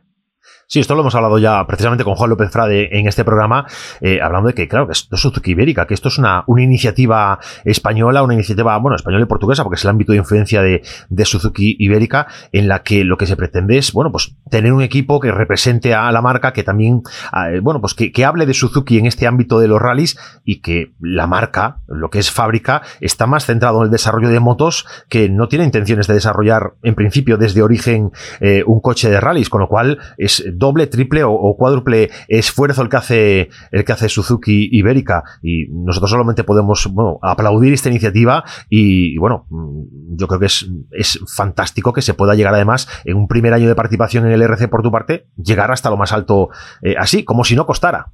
Sí, 0.70 0.82
esto 0.82 0.96
lo 0.96 1.02
hemos 1.02 1.16
hablado 1.16 1.38
ya 1.38 1.66
precisamente 1.66 2.04
con 2.04 2.16
Juan 2.16 2.30
López 2.30 2.52
Frade 2.52 3.00
en 3.00 3.08
este 3.08 3.24
programa, 3.24 3.66
eh, 4.02 4.20
hablando 4.22 4.50
de 4.50 4.54
que, 4.54 4.68
claro, 4.68 4.86
que 4.86 4.92
esto 4.92 5.16
es 5.16 5.22
Suzuki 5.22 5.52
Ibérica, 5.52 5.88
que 5.88 5.94
esto 5.94 6.10
es 6.10 6.18
una, 6.18 6.44
una 6.46 6.62
iniciativa 6.62 7.40
española, 7.64 8.22
una 8.22 8.34
iniciativa, 8.34 8.78
bueno, 8.78 8.98
española 8.98 9.24
y 9.24 9.28
portuguesa, 9.28 9.64
porque 9.64 9.78
es 9.78 9.86
el 9.86 9.92
ámbito 9.92 10.12
de 10.12 10.18
influencia 10.18 10.62
de, 10.62 10.82
de 11.08 11.24
Suzuki 11.26 11.78
Ibérica, 11.80 12.28
en 12.52 12.68
la 12.68 12.84
que 12.84 13.06
lo 13.06 13.18
que 13.18 13.28
se 13.28 13.38
pretende 13.38 13.78
es, 13.78 13.94
bueno, 13.94 14.12
pues 14.12 14.36
tener 14.52 14.74
un 14.74 14.82
equipo 14.82 15.22
que 15.22 15.32
represente 15.32 15.94
a 15.94 16.12
la 16.12 16.22
marca, 16.22 16.52
que 16.52 16.64
también, 16.64 17.02
eh, 17.50 17.62
bueno, 17.62 17.80
pues 17.80 17.94
que, 17.94 18.12
que 18.12 18.26
hable 18.26 18.46
de 18.46 18.54
Suzuki 18.54 18.98
en 18.98 19.06
este 19.06 19.26
ámbito 19.26 19.60
de 19.60 19.70
los 19.70 19.82
rallies 19.82 20.20
y 20.44 20.60
que 20.60 20.92
la 21.00 21.28
marca, 21.28 21.78
lo 21.88 22.10
que 22.10 22.20
es 22.20 22.30
fábrica, 22.30 22.82
está 23.00 23.26
más 23.26 23.46
centrado 23.46 23.80
en 23.80 23.86
el 23.86 23.92
desarrollo 23.92 24.28
de 24.28 24.42
motos 24.42 24.86
que 25.08 25.30
no 25.30 25.48
tiene 25.48 25.64
intenciones 25.64 26.08
de 26.08 26.16
desarrollar, 26.16 26.74
en 26.84 26.94
principio, 26.94 27.38
desde 27.38 27.62
origen, 27.62 28.12
eh, 28.42 28.64
un 28.68 28.82
coche 28.82 29.10
de 29.10 29.22
rallies, 29.22 29.50
con 29.50 29.62
lo 29.62 29.70
cual 29.70 29.98
es 30.18 30.44
doble, 30.58 30.88
triple 30.88 31.24
o, 31.24 31.56
cuádruple 31.58 32.10
esfuerzo 32.28 32.82
el 32.82 32.90
que 32.90 32.98
hace 32.98 33.50
el 33.72 33.86
que 33.86 33.92
hace 33.94 34.10
Suzuki 34.10 34.70
Ibérica 34.72 35.24
y 35.42 35.68
nosotros 35.70 36.12
solamente 36.12 36.44
podemos 36.44 36.90
aplaudir 37.22 37.74
esta 37.74 37.90
iniciativa 37.90 38.44
y, 38.70 39.18
bueno, 39.18 39.46
mm, 39.50 40.18
yo 40.18 40.28
creo 40.28 40.40
que 40.40 40.46
es, 40.48 40.70
es 40.92 41.20
fantástico 41.36 41.94
que 41.94 42.02
se 42.02 42.14
pueda 42.14 42.36
llegar 42.36 42.54
además 42.54 42.88
en 43.06 43.18
un 43.18 43.28
primer 43.28 43.54
año 43.54 43.68
de 43.68 43.76
participación 43.76 44.26
en 44.26 44.32
el 44.32 44.42
RC 44.42 44.68
por 44.68 44.84
tu 44.84 44.92
parte, 44.92 45.28
llegar 45.38 45.72
hasta 45.72 45.90
lo 45.90 45.98
más 45.98 46.14
alto 46.14 46.50
eh, 46.82 46.96
así, 46.98 47.24
como 47.24 47.44
si 47.44 47.56
no 47.56 47.66
costara. 47.66 48.08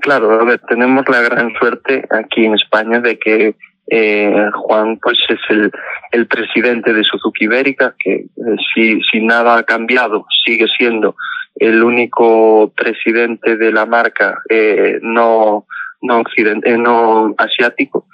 Claro, 0.00 0.46
tenemos 0.68 1.04
la 1.08 1.20
gran 1.20 1.52
suerte 1.58 2.06
aquí 2.10 2.46
en 2.46 2.54
España 2.54 3.00
de 3.00 3.18
que 3.18 3.56
eh, 3.88 4.50
Juan 4.54 4.98
pues 5.02 5.18
es 5.28 5.40
el, 6.12 6.26
presidente 6.26 6.92
de 6.92 7.02
Suzuki 7.02 7.44
Ibérica, 7.44 7.94
que 7.98 8.14
eh, 8.14 8.26
si, 8.74 9.00
si 9.10 9.20
nada 9.20 9.56
ha 9.58 9.62
cambiado 9.62 10.26
sigue 10.44 10.66
siendo 10.76 11.16
el 11.56 11.82
único 11.82 12.72
presidente 12.74 13.56
de 13.56 13.72
la 13.72 13.86
marca 13.86 14.40
eh, 14.48 14.98
no 15.02 15.66
no 16.02 16.22
no 16.78 17.34
asiático 17.36 18.06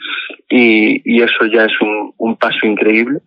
y, 0.49 1.03
y 1.05 1.23
eso 1.23 1.45
ya 1.47 1.65
es 1.65 1.81
un, 1.81 2.13
un 2.17 2.37
paso 2.37 2.67
increíble. 2.67 3.21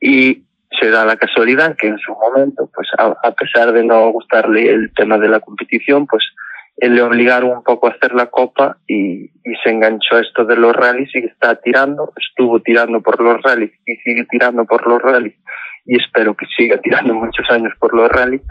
Y 0.00 0.42
se 0.80 0.90
da 0.90 1.04
la 1.04 1.16
casualidad 1.16 1.76
que 1.76 1.88
en 1.88 1.98
su 1.98 2.12
momento 2.12 2.68
pues 2.74 2.88
a, 2.98 3.14
a 3.22 3.32
pesar 3.32 3.72
de 3.72 3.84
no 3.84 4.10
gustarle 4.10 4.70
el 4.70 4.92
tema 4.92 5.18
de 5.18 5.28
la 5.28 5.40
competición 5.40 6.06
pues 6.06 6.24
le 6.76 7.02
obligaron 7.02 7.58
un 7.58 7.62
poco 7.62 7.86
a 7.86 7.90
hacer 7.90 8.14
la 8.14 8.26
copa 8.26 8.78
y, 8.86 9.24
y, 9.24 9.54
se 9.62 9.70
enganchó 9.70 10.16
a 10.16 10.20
esto 10.20 10.44
de 10.44 10.56
los 10.56 10.74
rallies 10.74 11.14
y 11.14 11.18
está 11.18 11.54
tirando, 11.56 12.12
estuvo 12.16 12.60
tirando 12.60 13.00
por 13.00 13.20
los 13.20 13.40
rallies 13.42 13.72
y 13.86 13.96
sigue 13.96 14.26
tirando 14.28 14.64
por 14.64 14.86
los 14.86 15.00
rallies 15.00 15.36
y 15.86 15.96
espero 16.00 16.34
que 16.34 16.46
siga 16.56 16.78
tirando 16.78 17.14
muchos 17.14 17.48
años 17.50 17.72
por 17.78 17.94
los 17.94 18.10
rallies 18.10 18.42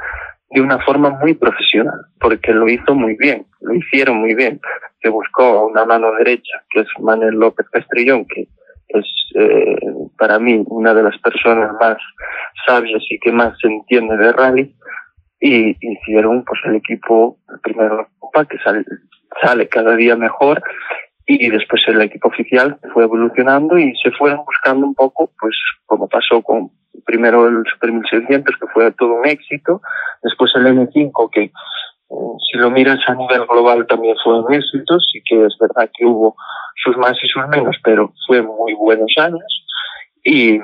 de 0.53 0.61
una 0.61 0.79
forma 0.79 1.09
muy 1.09 1.33
profesional, 1.33 1.99
porque 2.19 2.53
lo 2.53 2.69
hizo 2.69 2.93
muy 2.93 3.15
bien, 3.15 3.45
lo 3.61 3.73
hicieron 3.73 4.17
muy 4.17 4.35
bien. 4.35 4.61
Se 5.01 5.09
buscó 5.09 5.65
una 5.65 5.83
mano 5.83 6.13
derecha, 6.13 6.63
que 6.69 6.81
es 6.81 6.87
Manuel 6.99 7.35
López 7.35 7.67
Castrillón, 7.71 8.25
que 8.25 8.47
es 8.89 9.05
eh, 9.35 9.75
para 10.17 10.37
mí 10.37 10.63
una 10.67 10.93
de 10.93 11.01
las 11.01 11.17
personas 11.17 11.71
más 11.79 11.97
sabias 12.67 13.01
y 13.09 13.19
que 13.19 13.31
más 13.31 13.57
se 13.59 13.67
entiende 13.67 14.15
de 14.15 14.31
rally, 14.31 14.75
y 15.45 15.75
hicieron 15.81 16.45
pues 16.45 16.61
el 16.63 16.75
equipo 16.75 17.37
primero 17.61 17.97
la 17.97 18.07
copa 18.17 18.45
que 18.45 18.57
sale, 18.59 18.85
sale 19.41 19.67
cada 19.67 19.93
día 19.97 20.15
mejor 20.15 20.63
y 21.25 21.49
después 21.49 21.81
el 21.87 22.01
equipo 22.01 22.29
oficial 22.29 22.79
fue 22.93 23.03
evolucionando 23.03 23.77
y 23.77 23.93
se 24.01 24.11
fueron 24.11 24.45
buscando 24.45 24.87
un 24.87 24.95
poco 24.95 25.31
pues 25.37 25.53
como 25.85 26.07
pasó 26.07 26.41
con 26.41 26.71
primero 27.05 27.49
el 27.49 27.61
Super 27.73 27.91
1600 27.91 28.55
que 28.57 28.67
fue 28.67 28.89
todo 28.93 29.15
un 29.15 29.27
éxito 29.27 29.81
después 30.21 30.49
el 30.55 30.65
M5 30.65 31.29
que 31.29 31.43
eh, 31.43 31.51
si 32.49 32.57
lo 32.57 32.71
miras 32.71 32.99
a 33.07 33.15
nivel 33.15 33.45
global 33.45 33.85
también 33.85 34.15
fue 34.23 34.41
un 34.41 34.53
éxito 34.53 34.97
sí 35.01 35.21
que 35.25 35.45
es 35.45 35.57
verdad 35.59 35.91
que 35.93 36.05
hubo 36.05 36.37
sus 36.81 36.95
más 36.95 37.17
y 37.21 37.27
sus 37.27 37.45
menos 37.49 37.75
pero 37.83 38.13
fue 38.25 38.41
muy 38.41 38.75
buenos 38.75 39.13
años 39.17 39.65
y 40.23 40.57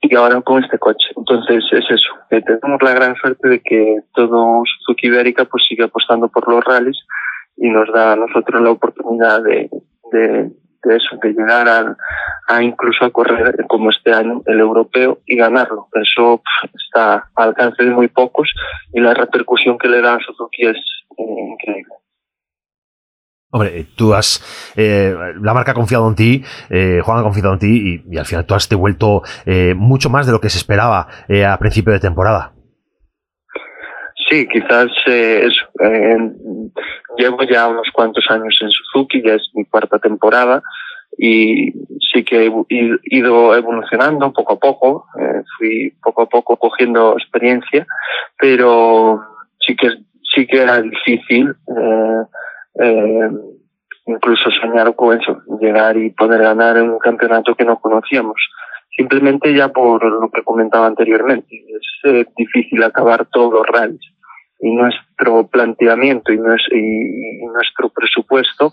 y 0.00 0.14
ahora 0.16 0.40
con 0.40 0.62
este 0.62 0.78
coche. 0.78 1.08
Entonces 1.16 1.64
es 1.72 1.84
eso, 1.90 2.14
eh, 2.30 2.42
tenemos 2.42 2.82
la 2.82 2.94
gran 2.94 3.14
suerte 3.16 3.48
de 3.48 3.60
que 3.60 3.98
todo 4.14 4.62
Suzuki 4.64 5.08
Ibérica 5.08 5.44
pues 5.44 5.64
sigue 5.68 5.84
apostando 5.84 6.28
por 6.28 6.48
los 6.48 6.64
rallies 6.64 6.98
y 7.56 7.68
nos 7.68 7.92
da 7.92 8.12
a 8.12 8.16
nosotros 8.16 8.62
la 8.62 8.70
oportunidad 8.70 9.42
de, 9.42 9.68
de, 10.12 10.50
de 10.82 10.96
eso, 10.96 11.16
de 11.22 11.28
llegar 11.30 11.68
a, 11.68 11.96
a, 12.48 12.62
incluso 12.62 13.04
a 13.04 13.10
correr 13.10 13.54
como 13.68 13.90
este 13.90 14.12
año 14.12 14.42
el 14.46 14.60
europeo 14.60 15.18
y 15.26 15.36
ganarlo. 15.36 15.88
Eso 15.92 16.42
está 16.74 17.28
al 17.34 17.48
alcance 17.48 17.84
de 17.84 17.90
muy 17.90 18.08
pocos 18.08 18.50
y 18.92 19.00
la 19.00 19.14
repercusión 19.14 19.78
que 19.78 19.88
le 19.88 20.00
da 20.00 20.14
a 20.14 20.20
Suzuki 20.20 20.66
es 20.66 20.78
increíble. 21.18 21.99
Hombre, 23.52 23.86
tú 23.96 24.14
has. 24.14 24.72
Eh, 24.76 25.12
la 25.42 25.54
marca 25.54 25.72
ha 25.72 25.74
confiado 25.74 26.08
en 26.08 26.14
ti, 26.14 26.44
eh, 26.70 27.00
Juan 27.02 27.18
ha 27.18 27.22
confiado 27.22 27.52
en 27.54 27.58
ti 27.58 28.02
y, 28.08 28.16
al 28.16 28.24
final 28.24 28.46
tú 28.46 28.54
has 28.54 28.68
devuelto 28.68 29.22
eh, 29.44 29.74
mucho 29.74 30.08
más 30.08 30.26
de 30.26 30.32
lo 30.32 30.40
que 30.40 30.48
se 30.48 30.58
esperaba 30.58 31.08
eh, 31.28 31.44
a 31.44 31.58
principio 31.58 31.92
de 31.92 31.98
temporada. 31.98 32.52
Sí, 34.28 34.46
quizás 34.46 34.86
eh, 35.08 35.48
llevo 37.18 37.42
ya 37.42 37.66
unos 37.66 37.88
cuantos 37.92 38.24
años 38.30 38.56
en 38.60 38.70
Suzuki, 38.70 39.20
ya 39.20 39.34
es 39.34 39.50
mi 39.54 39.64
cuarta 39.64 39.98
temporada 39.98 40.62
y 41.18 41.72
sí 42.12 42.22
que 42.24 42.46
he 42.46 42.52
ido 43.06 43.56
evolucionando 43.56 44.32
poco 44.32 44.54
a 44.54 44.58
poco, 44.60 45.06
fui 45.58 45.92
poco 46.00 46.22
a 46.22 46.28
poco 46.28 46.56
cogiendo 46.56 47.14
experiencia, 47.14 47.84
pero 48.38 49.20
sí 49.58 49.74
que, 49.74 49.88
sí 50.34 50.46
que 50.46 50.62
era 50.62 50.80
difícil. 50.80 51.48
Eh, 51.50 52.22
eh, 52.80 53.30
incluso 54.06 54.50
soñar 54.50 54.94
con 54.94 55.20
eso, 55.20 55.42
llegar 55.60 55.96
y 55.96 56.10
poder 56.10 56.42
ganar 56.42 56.76
en 56.76 56.90
un 56.90 56.98
campeonato 56.98 57.54
que 57.54 57.64
no 57.64 57.78
conocíamos. 57.78 58.36
Simplemente 58.96 59.54
ya 59.54 59.68
por 59.68 60.04
lo 60.04 60.30
que 60.30 60.42
comentaba 60.42 60.86
anteriormente, 60.86 61.64
es 61.68 62.12
eh, 62.12 62.26
difícil 62.36 62.82
acabar 62.82 63.26
todos 63.26 63.52
los 63.52 63.66
rallies 63.66 64.00
y 64.60 64.74
nuestro 64.74 65.46
planteamiento 65.46 66.32
y, 66.32 66.38
nues 66.38 66.62
y, 66.70 67.44
y 67.44 67.46
nuestro 67.46 67.88
presupuesto 67.88 68.70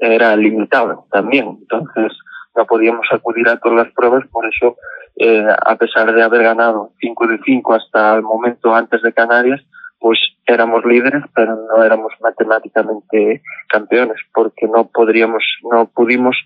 era 0.00 0.36
limitado 0.36 1.06
también. 1.10 1.58
Entonces 1.60 2.12
no 2.58 2.66
podíamos 2.66 3.06
acudir 3.12 3.48
a 3.48 3.58
todas 3.58 3.86
las 3.86 3.94
pruebas, 3.94 4.26
por 4.28 4.44
eso, 4.46 4.76
eh, 5.16 5.46
a 5.46 5.76
pesar 5.76 6.12
de 6.12 6.22
haber 6.22 6.42
ganado 6.42 6.92
5 7.00 7.26
de 7.28 7.40
5 7.44 7.74
hasta 7.74 8.16
el 8.16 8.22
momento 8.22 8.74
antes 8.74 9.00
de 9.02 9.12
Canarias, 9.12 9.60
pues 9.98 10.18
éramos 10.46 10.84
líderes, 10.84 11.22
pero 11.34 11.56
no 11.56 11.82
éramos 11.82 12.12
matemáticamente 12.20 13.42
campeones, 13.68 14.16
porque 14.32 14.66
no 14.66 14.88
podríamos, 14.88 15.42
no 15.70 15.88
pudimos 15.88 16.36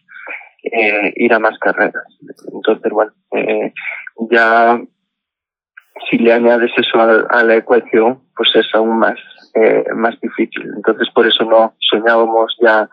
eh, 0.65 1.13
ir 1.17 1.33
a 1.35 1.39
más 1.39 1.59
carreras. 1.59 2.05
Entonces, 2.53 2.93
bueno, 2.93 3.13
eh, 3.33 3.73
ya 4.31 4.81
si 6.11 6.19
le 6.19 6.33
añades 6.33 6.73
eso 6.77 6.99
a, 6.99 7.27
a, 7.29 7.45
la 7.45 7.57
ecuación, 7.57 8.21
pues 8.37 8.51
es 8.55 8.67
aún 8.75 8.99
más, 8.99 9.19
eh, 9.55 9.85
más 9.95 10.19
difícil. 10.21 10.63
Entonces, 10.77 11.09
por 11.15 11.27
eso 11.27 11.45
no 11.45 11.75
soñábamos 11.79 12.57
ya 12.61 12.89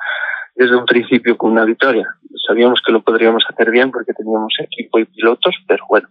desde 0.55 0.75
un 0.75 0.85
principio 0.85 1.37
con 1.37 1.51
una 1.51 1.65
victoria. 1.65 2.07
Sabíamos 2.47 2.81
que 2.85 2.91
lo 2.91 3.01
podríamos 3.01 3.43
hacer 3.49 3.71
bien 3.71 3.91
porque 3.91 4.13
teníamos 4.13 4.53
equipo 4.59 4.99
y 4.99 5.05
pilotos, 5.05 5.55
pero 5.67 5.85
bueno, 5.87 6.07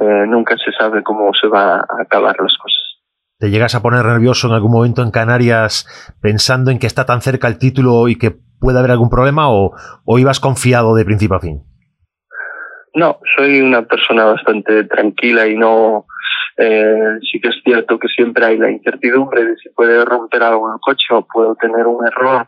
eh, 0.00 0.24
nunca 0.26 0.56
se 0.56 0.72
sabe 0.72 1.02
cómo 1.02 1.32
se 1.34 1.48
va 1.48 1.76
a 1.76 1.86
acabar 2.02 2.36
las 2.40 2.56
cosas. 2.56 2.93
¿Te 3.44 3.50
llegas 3.50 3.74
a 3.74 3.82
poner 3.82 4.06
nervioso 4.06 4.48
en 4.48 4.54
algún 4.54 4.72
momento 4.72 5.02
en 5.02 5.10
Canarias 5.10 5.86
pensando 6.22 6.70
en 6.70 6.78
que 6.78 6.86
está 6.86 7.04
tan 7.04 7.20
cerca 7.20 7.46
el 7.46 7.58
título 7.58 8.08
y 8.08 8.16
que 8.16 8.30
puede 8.58 8.78
haber 8.78 8.90
algún 8.90 9.10
problema 9.10 9.50
o, 9.50 9.76
o 10.06 10.18
ibas 10.18 10.40
confiado 10.40 10.94
de 10.94 11.04
principio 11.04 11.36
a 11.36 11.40
fin? 11.40 11.62
No, 12.94 13.18
soy 13.36 13.60
una 13.60 13.82
persona 13.82 14.24
bastante 14.24 14.84
tranquila 14.84 15.46
y 15.46 15.58
no. 15.58 16.06
Eh, 16.56 17.18
sí 17.30 17.38
que 17.38 17.50
es 17.50 17.56
cierto 17.62 17.98
que 17.98 18.08
siempre 18.08 18.46
hay 18.46 18.56
la 18.56 18.70
incertidumbre 18.70 19.44
de 19.44 19.56
si 19.56 19.68
puede 19.68 20.02
romper 20.06 20.42
algo 20.42 20.72
el 20.72 20.80
coche 20.80 21.04
o 21.10 21.26
puedo 21.30 21.54
tener 21.56 21.86
un 21.86 22.06
error, 22.06 22.46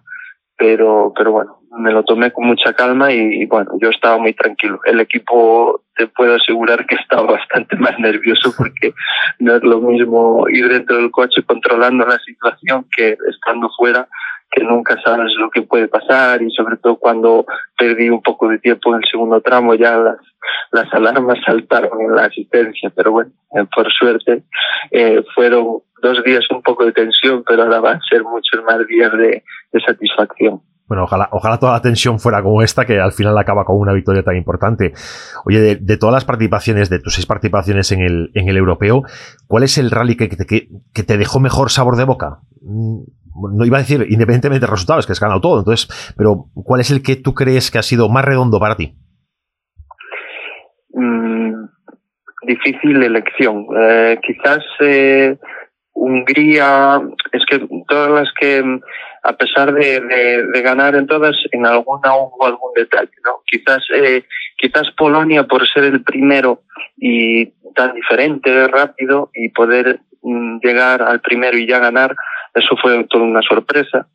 pero, 0.56 1.12
pero 1.14 1.30
bueno, 1.30 1.55
me 1.78 1.92
lo 1.92 2.04
tomé 2.04 2.32
con 2.32 2.46
mucha 2.46 2.72
calma 2.72 3.12
y, 3.12 3.44
bueno, 3.46 3.72
yo 3.80 3.90
estaba 3.90 4.18
muy 4.18 4.32
tranquilo. 4.34 4.80
El 4.84 5.00
equipo 5.00 5.82
te 5.94 6.06
puedo 6.06 6.34
asegurar 6.36 6.86
que 6.86 6.94
estaba 6.96 7.32
bastante 7.32 7.76
más 7.76 7.98
nervioso 7.98 8.52
porque 8.56 8.94
no 9.38 9.56
es 9.56 9.62
lo 9.62 9.80
mismo 9.80 10.48
ir 10.48 10.68
dentro 10.68 10.96
del 10.96 11.10
coche 11.10 11.42
controlando 11.42 12.06
la 12.06 12.18
situación 12.18 12.86
que 12.94 13.16
estando 13.30 13.70
fuera 13.76 14.08
que 14.50 14.62
nunca 14.62 14.96
sabes 15.04 15.32
lo 15.38 15.50
que 15.50 15.62
puede 15.62 15.88
pasar 15.88 16.40
y 16.40 16.50
sobre 16.50 16.76
todo 16.76 16.96
cuando 16.96 17.44
perdí 17.76 18.08
un 18.08 18.22
poco 18.22 18.48
de 18.48 18.58
tiempo 18.58 18.90
en 18.94 19.02
el 19.02 19.10
segundo 19.10 19.40
tramo 19.40 19.74
ya 19.74 19.96
las, 19.96 20.18
las 20.72 20.92
alarmas 20.94 21.38
saltaron 21.44 22.00
en 22.00 22.14
la 22.14 22.26
asistencia, 22.26 22.90
pero 22.94 23.12
bueno, 23.12 23.32
eh, 23.52 23.66
por 23.74 23.92
suerte 23.92 24.44
eh, 24.90 25.22
fueron 25.34 25.80
dos 26.00 26.22
días 26.24 26.44
un 26.50 26.62
poco 26.62 26.84
de 26.84 26.92
tensión, 26.92 27.42
pero 27.46 27.64
ahora 27.64 27.80
van 27.80 27.96
a 27.96 28.08
ser 28.08 28.22
muchos 28.22 28.62
más 28.64 28.86
días 28.86 29.12
de, 29.12 29.42
de 29.72 29.80
satisfacción. 29.80 30.60
Bueno, 30.88 31.04
ojalá, 31.04 31.28
ojalá 31.32 31.58
toda 31.58 31.72
la 31.72 31.82
tensión 31.82 32.20
fuera 32.20 32.42
como 32.42 32.62
esta, 32.62 32.84
que 32.84 33.00
al 33.00 33.12
final 33.12 33.36
acaba 33.36 33.64
con 33.64 33.76
una 33.78 33.92
victoria 33.92 34.22
tan 34.22 34.36
importante. 34.36 34.92
Oye, 35.44 35.76
de, 35.76 35.96
todas 35.96 36.12
las 36.12 36.24
participaciones, 36.24 36.90
de 36.90 37.00
tus 37.00 37.14
seis 37.14 37.26
participaciones 37.26 37.90
en 37.90 38.02
el, 38.02 38.30
en 38.34 38.48
el 38.48 38.56
europeo, 38.56 39.02
¿cuál 39.48 39.64
es 39.64 39.78
el 39.78 39.90
rally 39.90 40.16
que, 40.16 40.28
te, 40.28 40.46
que, 40.46 41.02
te 41.02 41.18
dejó 41.18 41.40
mejor 41.40 41.70
sabor 41.70 41.96
de 41.96 42.04
boca? 42.04 42.38
Mm, 42.62 43.00
no 43.56 43.64
iba 43.64 43.78
a 43.78 43.80
decir 43.80 44.06
independientemente 44.08 44.64
de 44.66 44.70
resultados, 44.70 45.06
que 45.06 45.12
has 45.12 45.20
ganado 45.20 45.40
todo, 45.40 45.58
entonces, 45.58 46.14
pero 46.16 46.46
¿cuál 46.54 46.80
es 46.80 46.90
el 46.90 47.02
que 47.02 47.16
tú 47.16 47.34
crees 47.34 47.70
que 47.70 47.78
ha 47.78 47.82
sido 47.82 48.08
más 48.08 48.24
redondo 48.24 48.60
para 48.60 48.76
ti? 48.76 48.94
Mm, 50.90 51.66
difícil 52.46 53.02
elección. 53.02 53.66
Eh, 53.76 54.18
quizás 54.22 54.60
eh, 54.80 55.36
Hungría, 55.96 57.00
es 57.32 57.44
que 57.46 57.66
todas 57.88 58.10
las 58.10 58.28
que 58.38 58.62
a 59.26 59.32
pesar 59.36 59.72
de, 59.72 60.00
de, 60.00 60.62
ganar 60.62 60.94
en 60.94 61.06
todas, 61.06 61.36
en 61.50 61.66
alguna 61.66 62.14
hubo 62.14 62.46
algún 62.46 62.72
detalle, 62.74 63.10
¿no? 63.24 63.42
Quizás, 63.44 63.82
eh, 63.94 64.24
quizás 64.56 64.90
Polonia 64.96 65.44
por 65.44 65.66
ser 65.66 65.84
el 65.84 66.02
primero 66.02 66.62
y 66.96 67.46
tan 67.74 67.94
diferente, 67.94 68.68
rápido 68.68 69.30
y 69.34 69.48
poder 69.50 70.00
mm, 70.22 70.58
llegar 70.62 71.02
al 71.02 71.20
primero 71.20 71.58
y 71.58 71.66
ya 71.66 71.80
ganar, 71.80 72.14
eso 72.54 72.76
fue 72.80 73.04
toda 73.04 73.24
una 73.24 73.42
sorpresa. 73.42 74.06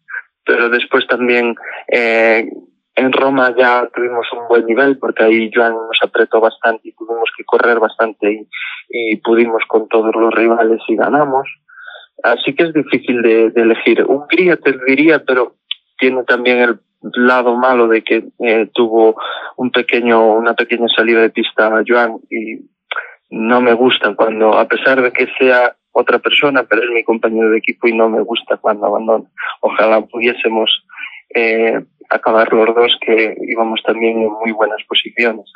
Pero 0.45 0.69
después 0.69 1.05
también 1.07 1.55
eh, 1.91 2.49
en 2.95 3.11
Roma 3.11 3.53
ya 3.57 3.87
tuvimos 3.93 4.25
un 4.31 4.47
buen 4.47 4.65
nivel 4.65 4.97
porque 4.97 5.23
ahí 5.23 5.51
Joan 5.53 5.73
nos 5.73 5.99
apretó 6.01 6.39
bastante 6.39 6.89
y 6.89 6.93
tuvimos 6.93 7.29
que 7.37 7.43
correr 7.43 7.79
bastante 7.79 8.31
y, 8.31 8.47
y 8.89 9.17
pudimos 9.17 9.63
con 9.67 9.87
todos 9.89 10.15
los 10.15 10.33
rivales 10.33 10.79
y 10.87 10.95
ganamos. 10.95 11.47
Así 12.23 12.53
que 12.53 12.63
es 12.63 12.73
difícil 12.73 13.21
de, 13.21 13.51
elegir. 13.55 14.03
Hungría 14.03 14.57
te 14.57 14.73
diría, 14.87 15.23
pero 15.25 15.55
tiene 15.97 16.23
también 16.23 16.59
el 16.59 16.79
lado 17.15 17.55
malo 17.55 17.87
de 17.87 18.03
que 18.03 18.25
eh, 18.39 18.69
tuvo 18.73 19.15
un 19.57 19.71
pequeño, 19.71 20.33
una 20.33 20.53
pequeña 20.53 20.87
salida 20.95 21.21
de 21.21 21.29
pista 21.29 21.67
a 21.67 21.83
Joan 21.87 22.19
y 22.29 22.69
no 23.31 23.61
me 23.61 23.73
gusta 23.73 24.13
cuando, 24.15 24.57
a 24.57 24.67
pesar 24.67 25.01
de 25.01 25.11
que 25.11 25.27
sea 25.39 25.75
otra 25.93 26.19
persona, 26.19 26.63
pero 26.63 26.83
es 26.83 26.89
mi 26.91 27.03
compañero 27.03 27.49
de 27.49 27.57
equipo 27.57 27.87
y 27.87 27.93
no 27.93 28.09
me 28.09 28.21
gusta 28.21 28.57
cuando 28.57 28.85
abandona. 28.85 29.25
Ojalá 29.61 30.01
pudiésemos 30.01 30.85
eh, 31.33 31.81
acabar 32.09 32.51
los 32.53 32.75
dos 32.75 32.97
que 33.01 33.35
íbamos 33.47 33.81
también 33.83 34.21
en 34.21 34.31
muy 34.31 34.51
buenas 34.51 34.83
posiciones. 34.87 35.51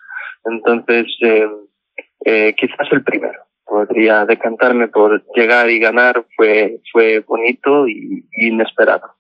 Entonces, 0.46 1.06
eh, 1.22 1.48
eh, 2.26 2.56
quizás 2.58 2.88
el 2.92 3.04
primero 3.04 3.46
podría 3.66 4.26
decantarme 4.26 4.88
por 4.88 5.24
llegar 5.36 5.70
y 5.70 5.80
ganar 5.80 6.26
fue, 6.36 6.82
fue 6.92 7.20
bonito 7.20 7.88
y, 7.88 8.28
inesperado. 8.38 9.16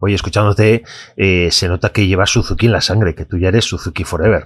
Oye, 0.00 0.14
escuchándote, 0.14 0.82
eh, 1.16 1.50
se 1.50 1.68
nota 1.68 1.92
que 1.92 2.06
llevas 2.06 2.30
Suzuki 2.30 2.66
en 2.66 2.72
la 2.72 2.80
sangre, 2.80 3.14
que 3.14 3.24
tú 3.24 3.36
ya 3.36 3.48
eres 3.48 3.64
Suzuki 3.64 4.04
Forever. 4.04 4.44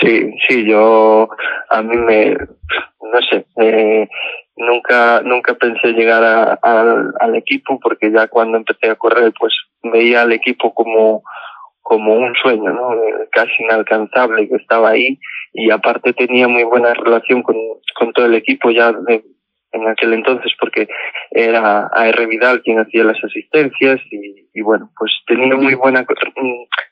Sí, 0.00 0.34
sí, 0.48 0.64
yo 0.68 1.28
a 1.70 1.82
mí 1.82 1.96
me, 1.96 2.32
no 2.32 3.20
sé, 3.30 3.46
eh, 3.56 4.08
nunca, 4.56 5.22
nunca 5.22 5.54
pensé 5.54 5.92
llegar 5.92 6.58
al 6.62 7.36
equipo 7.36 7.78
porque 7.80 8.10
ya 8.12 8.28
cuando 8.28 8.58
empecé 8.58 8.90
a 8.90 8.96
correr, 8.96 9.32
pues 9.38 9.54
veía 9.82 10.22
al 10.22 10.32
equipo 10.32 10.74
como, 10.74 11.22
como 11.82 12.14
un 12.14 12.34
sueño, 12.34 12.72
¿no? 12.72 12.90
Casi 13.30 13.62
inalcanzable 13.62 14.48
que 14.48 14.56
estaba 14.56 14.90
ahí 14.90 15.18
y 15.52 15.70
aparte 15.70 16.12
tenía 16.12 16.48
muy 16.48 16.64
buena 16.64 16.94
relación 16.94 17.42
con, 17.42 17.56
con 17.94 18.12
todo 18.12 18.26
el 18.26 18.34
equipo 18.34 18.70
ya 18.70 18.92
de, 18.92 19.22
en 19.72 19.88
aquel 19.88 20.12
entonces 20.12 20.52
porque 20.58 20.88
era 21.30 21.88
AR 21.92 22.26
Vidal 22.26 22.62
quien 22.62 22.78
hacía 22.78 23.04
las 23.04 23.22
asistencias 23.24 24.00
y, 24.10 24.48
y, 24.54 24.60
bueno, 24.60 24.90
pues 24.98 25.12
tenía 25.26 25.56
muy 25.56 25.74
buena, 25.74 26.04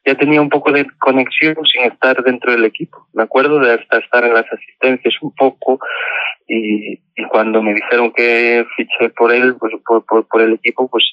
ya 0.05 0.15
tenía 0.15 0.41
un 0.41 0.49
poco 0.49 0.73
de 0.73 0.87
conexión 0.99 1.57
sin 1.65 1.83
estar 1.83 2.23
dentro 2.23 2.53
del 2.53 2.65
equipo. 2.65 3.07
Me 3.13 3.23
acuerdo 3.23 3.59
de 3.61 3.75
hasta 3.75 3.99
estar 3.99 4.25
en 4.25 4.35
las 4.35 4.51
asistencias 4.51 5.15
un 5.21 5.35
poco 5.35 5.79
y, 6.49 6.99
cuando 7.31 7.63
me 7.63 7.75
dijeron 7.75 8.13
que 8.13 8.65
fiché 8.77 9.11
por 9.11 9.33
él, 9.33 9.57
pues 9.59 9.73
por, 9.85 10.41
el 10.41 10.55
equipo, 10.55 10.89
pues, 10.89 11.05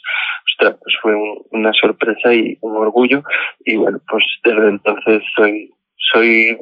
ostras, 0.45 0.79
pues 0.81 0.95
fue 1.01 1.13
una 1.51 1.71
sorpresa 1.73 2.33
y 2.33 2.57
un 2.61 2.77
orgullo 2.77 3.23
y 3.63 3.75
bueno, 3.75 3.99
pues 4.09 4.23
desde 4.43 4.69
entonces 4.69 5.21
soy, 5.35 5.71
soy 5.95 6.57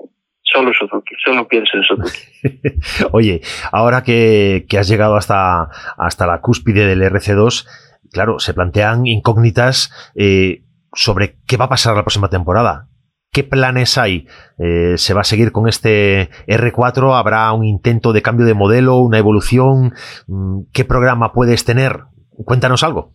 solo 0.45 0.71
Suzuki, 0.73 1.15
solo 1.23 1.47
pienso 1.47 1.77
en 1.77 1.83
Suzuki. 1.83 2.79
Oye, 3.11 3.41
ahora 3.71 4.03
que, 4.03 4.65
has 4.77 4.87
llegado 4.87 5.15
hasta, 5.15 5.69
hasta 5.97 6.27
la 6.27 6.41
cúspide 6.41 6.85
del 6.85 7.01
RC2, 7.01 7.67
claro, 8.11 8.39
se 8.39 8.53
plantean 8.53 9.05
incógnitas 9.05 9.91
eh, 10.15 10.63
sobre 10.93 11.37
qué 11.47 11.57
va 11.57 11.65
a 11.65 11.69
pasar 11.69 11.95
la 11.95 12.03
próxima 12.03 12.29
temporada. 12.29 12.87
¿Qué 13.31 13.43
planes 13.43 13.97
hay? 13.97 14.27
Eh, 14.59 14.97
¿Se 14.97 15.13
va 15.13 15.21
a 15.21 15.25
seguir 15.25 15.51
con 15.51 15.67
este 15.67 16.29
R4? 16.47 17.17
¿Habrá 17.17 17.51
un 17.51 17.65
intento 17.65 18.13
de 18.13 18.21
cambio 18.21 18.45
de 18.45 18.53
modelo, 18.53 18.97
una 18.97 19.17
evolución? 19.17 19.93
Mm, 20.27 20.61
¿Qué 20.71 20.85
programa 20.85 21.33
puedes 21.33 21.65
tener? 21.65 22.03
Cuéntanos 22.45 22.83
algo. 22.83 23.11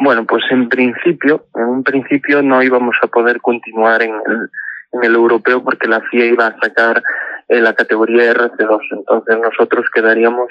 Bueno, 0.00 0.26
pues 0.26 0.42
en 0.50 0.68
principio, 0.68 1.46
en 1.54 1.66
un 1.66 1.84
principio 1.84 2.42
no 2.42 2.62
íbamos 2.64 2.96
a 3.00 3.06
poder 3.06 3.40
continuar 3.40 4.02
en 4.02 4.10
el, 4.10 4.50
en 4.94 5.04
el 5.04 5.14
europeo 5.14 5.62
porque 5.62 5.88
la 5.88 6.00
FIA 6.00 6.26
iba 6.26 6.46
a 6.46 6.58
sacar 6.60 7.02
eh, 7.48 7.60
la 7.60 7.74
categoría 7.74 8.32
RC2. 8.32 8.80
Entonces 8.92 9.38
nosotros 9.38 9.86
quedaríamos 9.92 10.48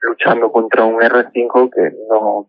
luchando 0.00 0.52
contra 0.52 0.84
un 0.84 1.00
R5 1.00 1.70
que 1.74 1.92
no, 2.08 2.48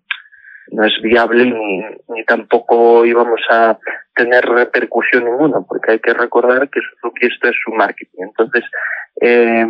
no 0.72 0.84
es 0.84 0.94
viable 1.02 1.46
ni, 1.46 2.24
tampoco 2.26 3.06
íbamos 3.06 3.40
a 3.50 3.78
tener 4.14 4.46
repercusión 4.46 5.26
ninguna, 5.26 5.62
porque 5.62 5.94
hay 5.94 6.00
que 6.00 6.14
recordar 6.14 6.70
que 6.70 6.82
Suzuki 6.82 7.28
esto 7.28 7.48
es 7.48 7.56
su 7.64 7.72
marketing. 7.72 8.24
Entonces, 8.24 8.64
eh, 9.22 9.68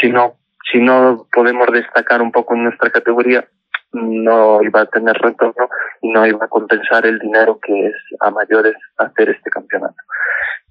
si 0.00 0.10
no, 0.10 0.34
si 0.70 0.78
no 0.78 1.26
podemos 1.32 1.68
destacar 1.72 2.20
un 2.20 2.32
poco 2.32 2.54
en 2.54 2.64
nuestra 2.64 2.90
categoría, 2.90 3.48
no 3.92 4.62
iba 4.62 4.82
a 4.82 4.86
tener 4.86 5.16
retorno 5.16 5.68
y 6.02 6.10
no 6.10 6.26
iba 6.26 6.44
a 6.44 6.48
compensar 6.48 7.06
el 7.06 7.18
dinero 7.18 7.58
que 7.60 7.86
es 7.86 7.94
a 8.20 8.30
mayores 8.30 8.74
hacer 8.98 9.30
este 9.30 9.48
campeonato 9.48 9.96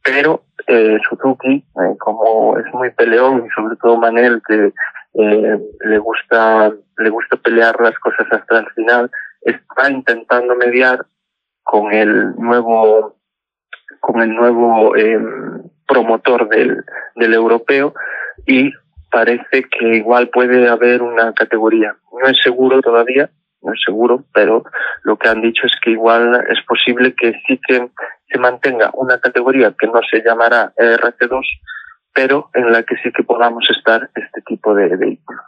pero 0.06 0.44
eh, 0.68 1.00
Suzuki, 1.10 1.56
eh, 1.56 1.98
como 2.00 2.58
es 2.60 2.74
muy 2.74 2.92
peleón 2.92 3.46
y 3.46 3.50
sobre 3.50 3.76
todo 3.78 3.98
Manel 3.98 4.42
que 4.48 4.72
eh, 5.16 5.60
le 5.80 5.98
gusta 5.98 6.72
le 6.98 7.10
gusta 7.10 7.36
pelear 7.38 7.76
las 7.82 7.98
cosas 8.00 8.28
hasta 8.32 8.60
el 8.60 8.68
final, 8.70 9.12
está 9.42 9.90
intentando 9.90 10.56
mediar 10.56 11.06
con 11.64 11.92
el 11.92 12.36
nuevo 12.36 13.16
con 14.00 14.22
el 14.22 14.34
nuevo 14.34 14.96
eh, 14.96 15.20
promotor 15.88 16.48
del, 16.50 16.84
del 17.16 17.34
europeo 17.34 17.94
y 18.46 18.72
parece 19.12 19.64
que 19.64 19.96
igual 19.96 20.30
puede 20.30 20.68
haber 20.68 21.02
una 21.02 21.34
categoría. 21.34 21.96
No 22.12 22.28
es 22.30 22.38
seguro 22.44 22.82
todavía, 22.82 23.30
no 23.66 23.74
es 23.74 23.82
seguro, 23.86 24.24
pero 24.34 24.64
lo 25.04 25.18
que 25.18 25.30
han 25.30 25.42
dicho 25.42 25.66
es 25.66 25.74
que 25.82 25.92
igual 25.92 26.46
es 26.50 26.64
posible 26.66 27.14
que 27.16 27.34
sí 27.48 27.60
que 27.68 27.90
se 28.30 28.40
mantenga 28.40 28.92
una 28.94 29.20
categoría 29.20 29.74
que 29.78 29.88
no 29.88 30.00
se 30.10 30.22
llamará 30.22 30.74
RC2, 30.78 31.42
pero 32.14 32.50
en 32.54 32.72
la 32.72 32.84
que 32.84 32.96
sí 32.98 33.12
que 33.12 33.24
podamos 33.24 33.68
estar 33.70 34.10
este 34.16 34.42
tipo 34.42 34.74
de 34.74 34.96
vehículos. 34.96 35.44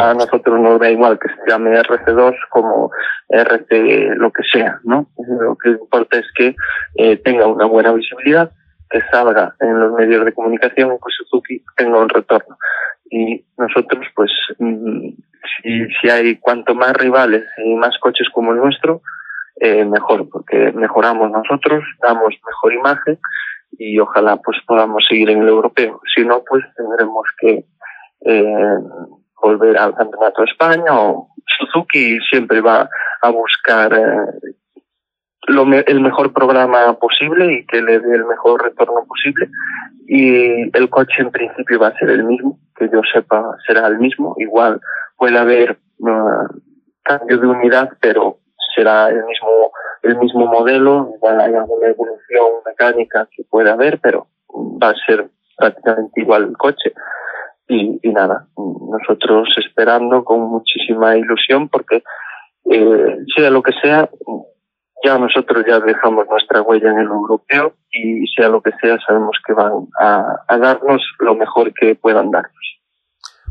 A 0.00 0.12
nosotros 0.12 0.60
nos 0.60 0.80
da 0.80 0.90
igual 0.90 1.18
que 1.20 1.28
se 1.28 1.50
llame 1.50 1.80
RC2 1.80 2.34
como 2.50 2.90
RC 3.28 4.16
lo 4.16 4.32
que 4.32 4.42
sea, 4.52 4.80
¿no? 4.82 5.06
Lo 5.40 5.56
que 5.56 5.70
importa 5.70 6.18
es 6.18 6.26
que 6.34 6.56
eh, 6.96 7.16
tenga 7.18 7.46
una 7.46 7.66
buena 7.66 7.92
visibilidad, 7.92 8.50
que 8.90 9.00
salga 9.12 9.54
en 9.60 9.78
los 9.78 9.92
medios 9.92 10.24
de 10.24 10.32
comunicación 10.32 10.90
que 10.90 11.12
Suzuki 11.16 11.64
tenga 11.76 11.98
un 11.98 12.08
retorno. 12.08 12.56
Y 13.08 13.44
nosotros, 13.56 14.04
pues, 14.16 14.32
mm, 14.58 15.10
si, 15.62 15.86
si 16.00 16.10
hay 16.10 16.36
cuanto 16.36 16.74
más 16.74 16.92
rivales 16.94 17.44
y 17.64 17.74
más 17.74 17.96
coches 17.98 18.28
como 18.32 18.52
el 18.52 18.58
nuestro, 18.58 19.02
eh, 19.60 19.84
mejor, 19.84 20.28
porque 20.28 20.72
mejoramos 20.72 21.30
nosotros, 21.30 21.84
damos 22.02 22.34
mejor 22.44 22.72
imagen 22.74 23.18
y 23.78 23.98
ojalá 23.98 24.36
pues 24.36 24.58
podamos 24.66 25.04
seguir 25.08 25.30
en 25.30 25.42
el 25.42 25.48
europeo. 25.48 26.00
Si 26.14 26.24
no, 26.24 26.42
pues 26.48 26.64
tendremos 26.76 27.26
que 27.38 27.64
eh, 28.26 28.78
volver 29.40 29.76
al 29.76 29.94
Campeonato 29.94 30.42
de 30.42 30.50
España 30.50 30.92
o 30.92 31.28
Suzuki 31.46 32.18
siempre 32.30 32.60
va 32.60 32.88
a 33.20 33.30
buscar 33.30 33.92
eh, 33.92 34.54
lo 35.46 35.64
el 35.72 36.00
mejor 36.00 36.32
programa 36.32 36.94
posible 36.98 37.52
y 37.52 37.66
que 37.66 37.82
le 37.82 38.00
dé 38.00 38.14
el 38.16 38.24
mejor 38.24 38.62
retorno 38.62 39.04
posible. 39.06 39.48
Y 40.06 40.76
el 40.76 40.88
coche 40.90 41.14
en 41.18 41.30
principio 41.30 41.78
va 41.78 41.88
a 41.88 41.98
ser 41.98 42.10
el 42.10 42.24
mismo, 42.24 42.58
que 42.76 42.88
yo 42.92 43.00
sepa 43.12 43.56
será 43.66 43.86
el 43.86 43.98
mismo, 43.98 44.34
igual 44.38 44.80
puede 45.16 45.38
haber 45.38 45.78
uh, 45.98 46.46
cambio 47.02 47.38
de 47.38 47.46
unidad, 47.46 47.90
pero 48.00 48.38
será 48.74 49.08
el 49.08 49.24
mismo, 49.24 49.72
el 50.02 50.16
mismo 50.18 50.46
modelo, 50.46 51.10
igual 51.16 51.40
hay 51.40 51.54
alguna 51.54 51.88
evolución 51.88 52.46
mecánica 52.66 53.28
que 53.34 53.44
puede 53.44 53.70
haber, 53.70 53.98
pero 54.00 54.26
va 54.52 54.90
a 54.90 55.06
ser 55.06 55.28
prácticamente 55.56 56.20
igual 56.20 56.44
el 56.44 56.56
coche. 56.56 56.92
Y, 57.66 57.98
y 58.02 58.12
nada, 58.12 58.46
nosotros 58.56 59.48
esperando 59.56 60.22
con 60.22 60.40
muchísima 60.40 61.16
ilusión 61.16 61.68
porque 61.68 62.02
eh, 62.70 63.18
sea 63.34 63.50
lo 63.50 63.62
que 63.62 63.72
sea, 63.82 64.08
ya 65.04 65.18
nosotros 65.18 65.64
ya 65.68 65.80
dejamos 65.80 66.26
nuestra 66.28 66.62
huella 66.62 66.90
en 66.90 66.98
el 66.98 67.06
europeo 67.06 67.74
y 67.90 68.26
sea 68.34 68.48
lo 68.48 68.62
que 68.62 68.70
sea, 68.80 68.98
sabemos 69.06 69.36
que 69.46 69.52
van 69.52 69.88
a, 70.00 70.56
darnos 70.58 71.02
lo 71.18 71.34
mejor 71.34 71.72
que 71.74 71.94
puedan 71.94 72.30
darnos. 72.30 72.52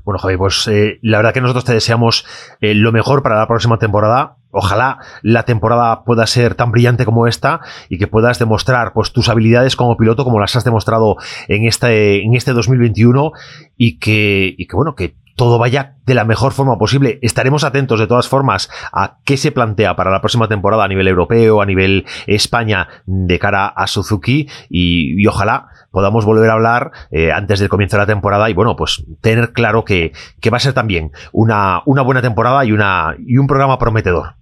Bueno, 0.04 0.20
Javi, 0.20 0.36
pues 0.36 0.68
eh, 0.68 1.00
la 1.02 1.18
verdad 1.18 1.34
que 1.34 1.40
nosotros 1.40 1.64
te 1.64 1.74
deseamos 1.74 2.26
eh, 2.60 2.74
lo 2.74 2.92
mejor 2.92 3.24
para 3.24 3.38
la 3.38 3.48
próxima 3.48 3.78
temporada. 3.78 4.36
Ojalá 4.52 5.00
la 5.22 5.44
temporada 5.44 6.04
pueda 6.04 6.28
ser 6.28 6.56
tan 6.56 6.72
brillante 6.72 7.06
como 7.06 7.26
esta 7.26 7.62
y 7.90 7.98
que 7.98 8.08
puedas 8.08 8.38
demostrar 8.38 8.92
pues, 8.94 9.14
tus 9.14 9.30
habilidades 9.30 9.76
como 9.76 9.96
piloto 9.96 10.26
como 10.26 10.40
las 10.40 10.56
has 10.56 10.66
demostrado 10.66 11.16
en 11.48 11.66
este, 11.66 12.24
en 12.24 12.36
este 12.36 12.52
2021 12.52 13.32
y 13.78 13.98
que, 13.98 14.54
y 14.58 14.68
que 14.68 14.76
bueno, 14.76 14.94
que 14.94 15.16
todo 15.36 15.58
vaya 15.60 15.96
de 16.06 16.14
la 16.14 16.26
mejor 16.26 16.52
forma 16.52 16.78
posible. 16.78 17.20
Estaremos 17.22 17.64
atentos 17.64 18.00
de 18.00 18.08
todas 18.08 18.28
formas 18.28 18.70
a 18.92 19.18
qué 19.26 19.38
se 19.38 19.52
plantea 19.52 19.96
para 19.96 20.12
la 20.12 20.22
próxima 20.22 20.48
temporada 20.48 20.84
a 20.84 20.88
nivel 20.88 21.08
europeo, 21.08 21.62
a 21.62 21.66
nivel 21.66 22.06
España, 22.28 22.88
de 23.06 23.40
cara 23.40 23.68
a 23.68 23.88
Suzuki 23.88 24.48
y, 24.70 25.26
ojalá 25.28 25.68
podamos 25.92 26.26
volver 26.26 26.50
a 26.50 26.54
hablar 26.54 26.92
eh, 27.12 27.32
antes 27.32 27.60
del 27.60 27.70
comienzo 27.70 27.98
de 27.98 28.04
la 28.04 28.08
temporada 28.08 28.50
y 28.50 28.54
bueno, 28.54 28.76
pues 28.76 29.06
tener 29.22 29.54
claro 29.54 29.86
que, 29.86 30.12
que 30.42 30.50
va 30.50 30.58
a 30.58 30.60
ser 30.60 30.74
también 30.74 31.12
una, 31.32 31.82
una 31.86 32.02
buena 32.02 32.22
temporada 32.22 32.66
y, 32.66 32.72
una, 32.72 33.16
y 33.20 33.38
un 33.38 33.48
programa 33.48 33.78
prometedor. 33.80 34.36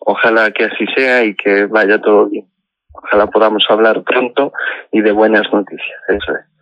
Ojalá 0.00 0.50
que 0.52 0.64
así 0.64 0.84
sea 0.94 1.24
y 1.24 1.34
que 1.34 1.66
vaya 1.66 1.98
todo 2.00 2.28
bien. 2.28 2.46
Ojalá 2.92 3.26
podamos 3.26 3.64
hablar 3.68 4.02
pronto 4.02 4.52
y 4.92 5.00
de 5.00 5.12
buenas 5.12 5.50
noticias. 5.52 5.98
Eso 6.08 6.32
es. 6.32 6.53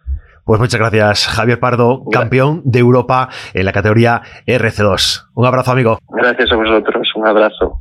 Pues 0.44 0.60
muchas 0.60 0.80
gracias, 0.80 1.28
Javier 1.28 1.60
Pardo, 1.60 2.04
campeón 2.10 2.62
de 2.64 2.80
Europa 2.80 3.28
en 3.54 3.64
la 3.64 3.72
categoría 3.72 4.22
RC2. 4.46 5.28
Un 5.34 5.46
abrazo, 5.46 5.70
amigo. 5.70 5.98
Gracias 6.08 6.50
a 6.50 6.56
vosotros, 6.56 7.08
un 7.14 7.26
abrazo. 7.26 7.80